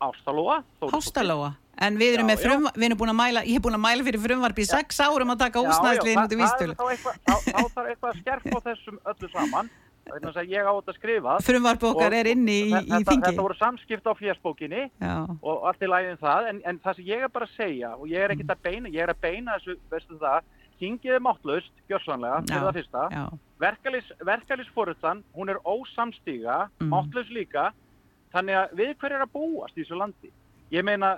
[0.00, 0.62] Ástalóa.
[0.82, 1.56] Hástalóa.
[1.82, 4.04] En við erum, Já, frum, við erum búin að mæla, ég er búin að mæla
[4.06, 6.74] fyrir frumvarp í sex árum að taka húsnæðsliðin út í vístölu.
[6.76, 7.34] Þá,
[7.74, 9.70] þarf eitthvað að skerpa þessum öllu saman.
[10.04, 11.44] Þannig að ég á þetta skrifað.
[11.46, 13.24] Frumvarp okkar er inni í, í þetta, þingi.
[13.24, 15.14] Þetta voru samskipt á fjörsbókinni Já.
[15.40, 18.04] og allt í lægin það, en, en það sem ég er bara að segja, og
[18.12, 20.44] ég er ekkert að beina, ég er að beina þessu, veistu það,
[20.84, 23.06] hingið er máttlaust, gjörsanlega, fyrir það fyrsta.
[23.64, 26.88] Verkalis, verkalisforuttan, hún er ósamstíga, Mm.
[26.92, 27.70] máttlaus líka,
[28.34, 30.30] þannig að við hver er að búast í þessu landi?
[30.70, 31.16] Ég meina,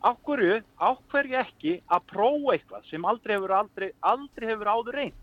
[0.00, 4.98] á hverju, á hverju ekki að prófa eitthvað sem aldrei hefur, aldrei, aldrei hefur áður
[5.00, 5.18] reynd?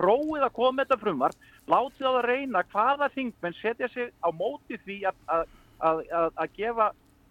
[0.00, 1.34] Prófið að koma þetta frumvar,
[1.68, 5.42] látið á það reyna hvaða þingmenn setja sig á móti því að, að,
[5.80, 6.86] að, að, að gefa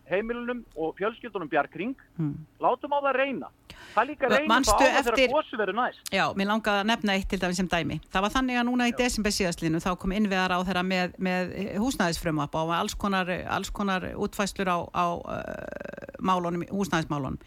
[0.09, 2.35] heimilunum og fjölskyldunum bjargring, Mm.
[2.59, 3.47] látum á það reyna.
[3.93, 5.99] Það er líka að reyna það á það eftir- þegar gósi verður næst.
[6.11, 7.99] Já, mér langaði að nefna eitt til dæmis sem dæmi.
[8.11, 11.77] Það var þannig að núna í desember síðastlinu þá kom innveðar á þeirra með, með
[11.79, 17.37] húsnæðisfrumvarp og alls konar, alls konar útfæslur á, á uh, málunum, húsnæðismálunum.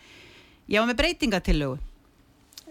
[0.68, 1.78] Ég var með breytingatillögu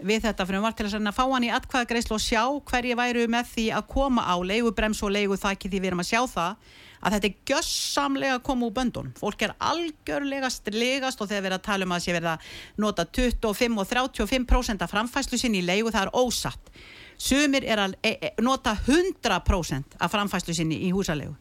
[0.02, 2.96] við þetta frumvarp til þess að reyna að fá hann í atkvæðagreislu og sjá hverju
[2.98, 6.56] væru með því að koma á leigubrems og leiguþaki því við erum að sjá það
[7.02, 9.14] að þetta er gjössamlega að koma úr böndunum.
[9.20, 12.49] Fólk er algjörlega slegast og þegar við erum að tala um að sé verið að
[12.78, 16.74] nota 25 og 35% af framfæslu sinni í leigu, það er ósatt.
[17.22, 21.36] Sumir er að e, e, nota 100% af framfæslu sinni í húsalegu.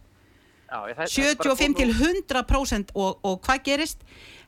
[0.71, 3.99] Já, ég- það- það er bara 75 komið til úr- 100% og, og hvað gerist?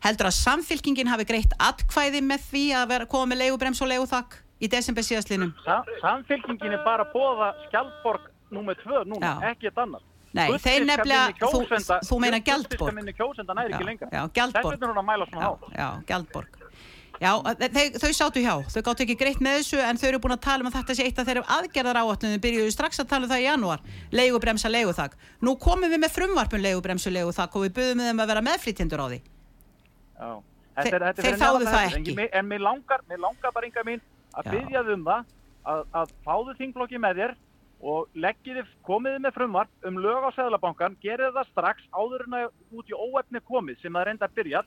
[0.04, 4.36] Heldur að samfylkingin hafi greitt atkvæði með því að vera, koma með leigubrems og leiguþak
[4.62, 5.52] í desember síðastlinum?
[5.64, 10.00] Sa samfélkingin er bara að bóða Skjaldborg nummer 2 núna, ekki eitt annar.
[10.34, 13.14] Nei, þeir nefnilega- þú- þú meinar Gjaldborg.
[13.18, 14.08] Kjósenda næri ekki lengra.
[14.10, 14.72] já, Gjaldborg.
[14.72, 15.72] Vegna er hún að mæla svona hátt.
[15.76, 16.48] já, Gjaldborg.
[17.22, 20.32] Já, þau, þau sátu hjá, þau gáttu ekki greitt með þessu en þau eru búin
[20.34, 23.24] að tala um að þetta sé eitt af þeirra aðgerðar áallunum, byrjuðu strax að tala
[23.26, 23.80] um það í janúar,
[24.10, 25.12] leigubremsa, leiguþak.
[25.42, 29.06] Nú komum við með frumvarpun leigubremsu, leiguþak og við buðum þeim að vera meðflytjendur á
[29.12, 29.20] því.
[30.18, 30.42] Já.
[30.72, 32.14] Þeir- Þetta er- þetta er þeir þáðu það þetta, en ekki.
[32.16, 34.00] ég- En mér langar, mér langar bara yngar mín
[34.34, 35.24] að byggja þið um það
[35.66, 37.34] að, að fáðu þingflokki með þér
[37.82, 42.24] og leggið þið, komið þið með frumvarp um lög á Sæðlabankan, gerið það strax áður
[42.28, 42.46] en að
[42.78, 44.62] út í óefni komið sem það reynda að byrja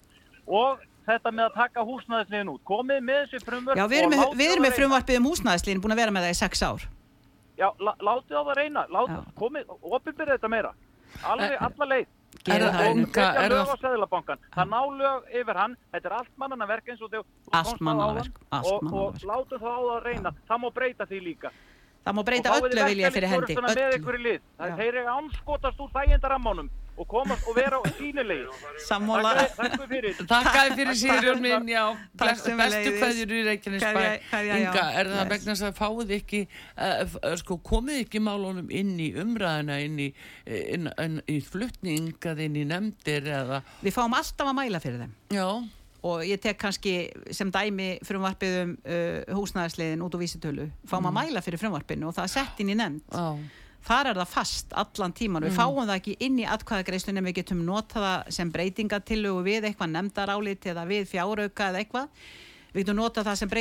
[0.46, 2.64] og þetta með að taka húsnæðisliðin út.
[2.68, 5.30] Komið með þessi frumvarp Já, við erum og með, látið við erum með frumvarpið um
[5.30, 6.86] húsnæðislín, búin að vera með það í sex ár.
[7.56, 9.22] Já, lá- látið á það reyna, lát, Já.
[9.40, 10.74] komið, opinbyrðið þetta meira.
[11.24, 12.08] Alveg, alla leið.
[12.46, 12.90] Er það það.
[13.00, 14.40] Og setja er lög það-.
[14.56, 17.80] Það ná lög yfir hann, þetta er allt mannana verk eins og þau og, og
[17.80, 18.42] mannaverk.
[18.52, 20.34] látum það á það að reyna.
[20.50, 21.52] Það má breyta því líka.
[22.06, 23.56] Það má breyta öllu vilja fyrir hendi.
[23.58, 28.46] Það er eru anskotast úr þægindaramánum og komast og vera sínilegi.
[28.86, 29.32] Sammála.
[29.58, 30.20] Takk fyrir.
[30.30, 31.84] Takk fyrir Sigurjón minn, já,
[32.22, 34.04] bestu kveðjur í Reykjanesbæ.
[34.46, 36.42] Inga, er það vegna þess að fáið ekki,
[36.78, 40.10] uh, sko, komið ekki málunum inn í umræðina, inn í,
[40.48, 45.18] inn, inn, í flutningað, inn í nefndir eða, Við fáum alltaf að mæla fyrir þeim.
[45.36, 45.50] já,
[46.06, 46.96] og ég tek kannski
[47.34, 50.70] sem dæmi frumvarpið um uh, húsnæðarsliðin út úr vísitölu.
[50.90, 53.06] Fáum að mæla fyrir frumvarpinu og það er sett inn í nefnd.
[53.10, 57.30] Já, þar er það fast allan tíman við fáum það ekki inn í atkvæðagreislun en
[57.30, 62.26] við getum notað það sem breytingatillugu við eitthvað nefndarálit eða við fjárauka eða eitthvað
[62.76, 63.52] við getum notað það sem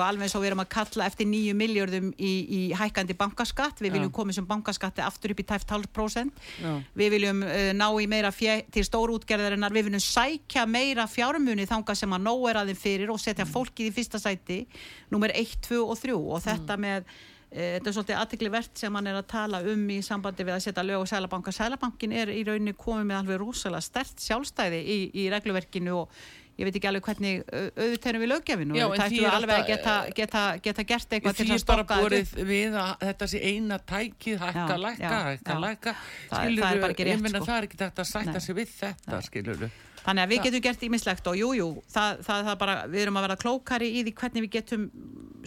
[0.00, 3.82] alveg eins og við erum að kalla eftir nýju miljörðum í, í hækkandi bankaskatt.
[3.84, 7.72] Við viljum koma sem bankaskatti aftur upp í tæft halv prósent já, við viljum uh,
[7.76, 12.48] ná í meira fjö, til stórútgerðarinnar, við viljum sækja meira fjármuni þanga sem að nóg
[12.50, 14.64] er aðeins fyrir og setja fólkið í fyrsta sæti
[15.12, 17.18] nummer 1, 2 og 3 og þetta með uh,
[17.54, 20.64] þetta er svolítið aðtikli verðt sem hann er að tala um í sambandi við að
[20.68, 24.98] setja lög og sælabanka sælabankin er í rauninni komið með alveg rosalega stert sjálfstæði í,
[25.20, 26.24] í regluverkinu og
[26.54, 29.56] ég veit ekki alveg hvernig au- auðvitaðum við löggefinu og það því ættu er alveg
[29.56, 33.80] að geta, geta, geta gert eitthvað til að stokka þetta við að þetta sé eina
[33.92, 35.96] tækið hækka, lækka, hækka, lækka,
[36.30, 37.48] er ekki rétt, ég meina sko.
[37.48, 38.44] það er ekki þetta að sætta Nei.
[38.46, 39.66] sig við þetta, skilur
[40.04, 43.16] Þannig að við getum gert ímislegt og jújú, jú, það, það, það bara, við erum
[43.16, 44.82] að vera klókari í því hvernig við getum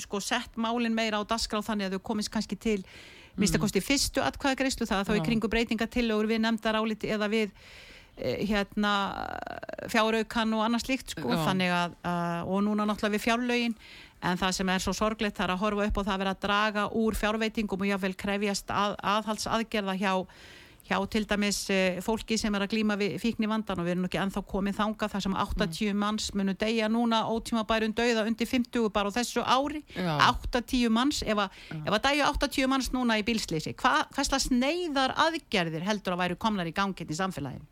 [0.02, 2.80] sko sett málin meira á dasgrá þannig að þau komist kannski til
[3.38, 7.87] minnstakosti fyrstu atkvæðagreyslu það þá í kringu breytingatillögur við nefndar áliti eða við eh,
[8.18, 8.94] hérna
[9.92, 13.80] fjáraukan og annað slíkt sko að, uh, og núna náttúrulega við fjárlögin
[14.26, 16.44] en það sem er svo sorglegt það er að horfa upp og það er að
[16.46, 20.14] draga úr fjárveitingum og jáfnvel krefjast að, aðhaldsaðgerða hjá
[20.88, 24.08] hjá til dæmis uh, fólki sem er að glýma við fíkni vandan og við erum
[24.08, 26.02] ekki enþá komið þanga þar sem 80 mm.
[26.04, 30.14] manns munu deyja núna ótíma bærum dauða undir 50 bara á þessu ári, já.
[30.56, 35.16] 80 manns ef að, að dæju 80 manns núna í bílsleysi, Hva, hvað slags neyðar
[35.28, 37.68] aðgerðir heldur að væru komlar í gangin í samfélaginu?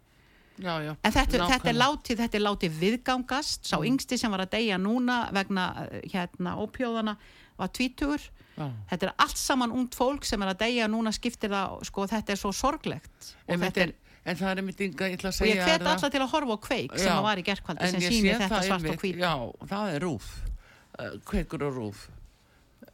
[0.56, 3.88] Já, já, en þetta, þetta, er látið, þetta er látið viðgangast sá mm.
[3.90, 7.18] yngsti sem var að deyja núna vegna eh, hérna ópjóðana
[7.60, 8.24] var tvítur
[8.56, 8.70] Já.
[8.92, 12.36] þetta er allt saman ungd fólk sem er að deyja núna skiptir það, sko þetta
[12.36, 13.96] er svo sorglegt þetta er
[14.26, 15.54] En það er mitt ynga, ég ætla að segja...
[15.54, 18.40] Og ég hvet alltaf til að horfa á kveik sem var í gerðkvaldi sem sýnir
[18.42, 19.20] þetta svart og hvít.
[19.22, 19.34] Já,
[19.70, 20.30] það er rúf.
[20.96, 22.08] Uh, kveikur og rúf.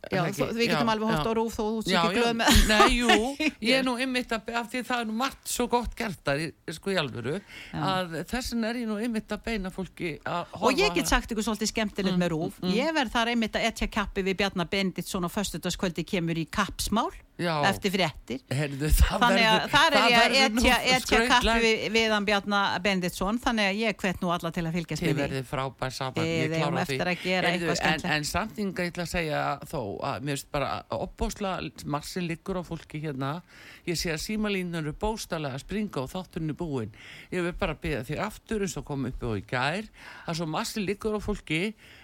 [0.10, 2.62] Já, þú, við getum já, alveg hótt á rúf þó þú sér ekki glöð með
[2.72, 3.18] Nei, jú,
[3.70, 6.41] ég er nú ymmit að af því það er nú margt svo gott gert þar
[6.74, 7.36] sko í alvöru,
[7.78, 11.36] að þessin er ég nú ymmit að beina fólki að horfa Og ég get sagt
[11.36, 12.58] ykkur svolítið skemmtilegt mm, með rúf.
[12.58, 12.78] mm, mm.
[12.80, 17.12] ég verð þar ymmit að etja kappi við Bjarnar Benditsson og föstudagskvöldi kemur í kappsmál
[17.42, 17.54] Já.
[17.70, 18.44] eftir fréttir.
[18.52, 23.72] Herðu, þannig að þar er ég að etja kappi við, við hann Bjarnar Benditsson þannig
[23.72, 25.16] að ég hvet nú alla til að fylgjast með því.
[25.16, 27.00] Þið verðið frábær saman, ég klára því.
[27.92, 29.80] en, en samtinga ég ætla að segja þó
[30.12, 33.34] að mér finnst bara opbósla massi liggur á fólki hérna.
[33.88, 36.92] Ég sé að símalínur eru bóstalega að springa og þátturinn er búin
[37.32, 39.88] ég vil bara beða því aftur eins og koma upp og í gær
[40.26, 41.62] að svo massi liggur á fólki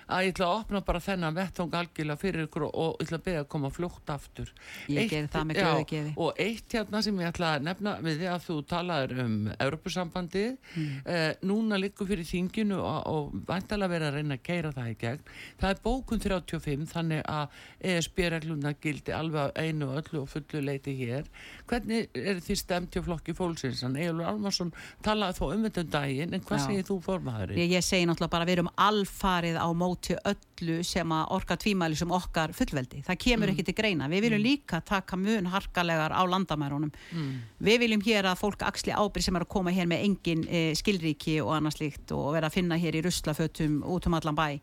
[0.07, 3.19] að ég ætla að opna bara þennan vettung algjörlega fyrir ykkur og, og ég ætla
[3.19, 4.51] að beða að koma fljótt aftur.
[4.87, 6.13] Ég gerir það með glöðu geði.
[6.23, 10.45] og eitt hérna sem ég ætla að nefna við því að þú talaður um Europasambandi
[10.53, 10.93] mm.
[11.13, 14.97] eh, núna likur fyrir þinginu og, og vantalega verið að reyna að keira það í
[15.03, 15.27] gegn.
[15.59, 17.59] Það er bókun 35 þannig að
[17.91, 21.27] ESB-regluna gildi alveg einu og öllu og fullu leiti hér.
[21.67, 23.83] Hvernig er því stemt hjá flokki fólksins?
[23.97, 24.71] Egilur Almarsson
[25.03, 27.59] talaði þó um þetta um daginn en hvað segir þú formaðurinn?
[27.59, 31.57] Ég, ég segi náttúrulega bara við erum alfarið á mót móti öllu sem að orka
[31.57, 33.03] tvímæli sem okkar fullveldi.
[33.05, 33.53] Það kemur mm.
[33.53, 34.07] ekki til greina.
[34.07, 34.45] Við viljum mm.
[34.45, 36.91] líka taka mun harkalegar á landamærunum.
[37.11, 37.41] Mm.
[37.59, 40.73] Við viljum hér að fólk axli ábyrg sem er að koma hér með engin eh,
[40.77, 44.59] skilríki og annars líkt og vera að finna hér í ruslafötum út um allan bæ.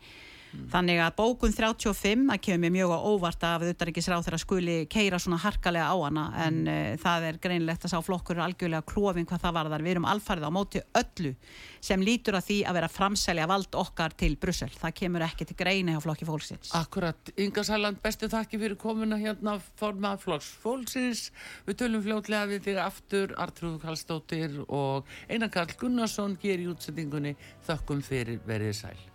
[0.54, 0.66] Mm.
[0.72, 5.90] Þannig að bókun 35, það kemur mjög óvart af auðvitaðrikisráð þegar skuli keira svona harkalega
[5.90, 9.84] á hana en uh, það er greinlegt að sá flokkur algjörlega klófin hvað það varðar.
[9.84, 11.34] Við erum alfarið á móti öllu
[11.84, 14.70] sem lítur að því að vera framselja vald okkar til Brussel.
[14.72, 16.72] Það kemur ekki til greina hjá flokki fólksins.
[16.78, 21.26] Akkurat, Inga Sæland, bestu þakki fyrir komuna hérna formað flokks fólksins.
[21.68, 27.36] Við tölum fljótlega við þig aftur, Artrúð Kallstóttir og Einar Karl Gunnarsson ger í útsendingunni
[27.66, 29.13] þökkum fyrir verið sæl.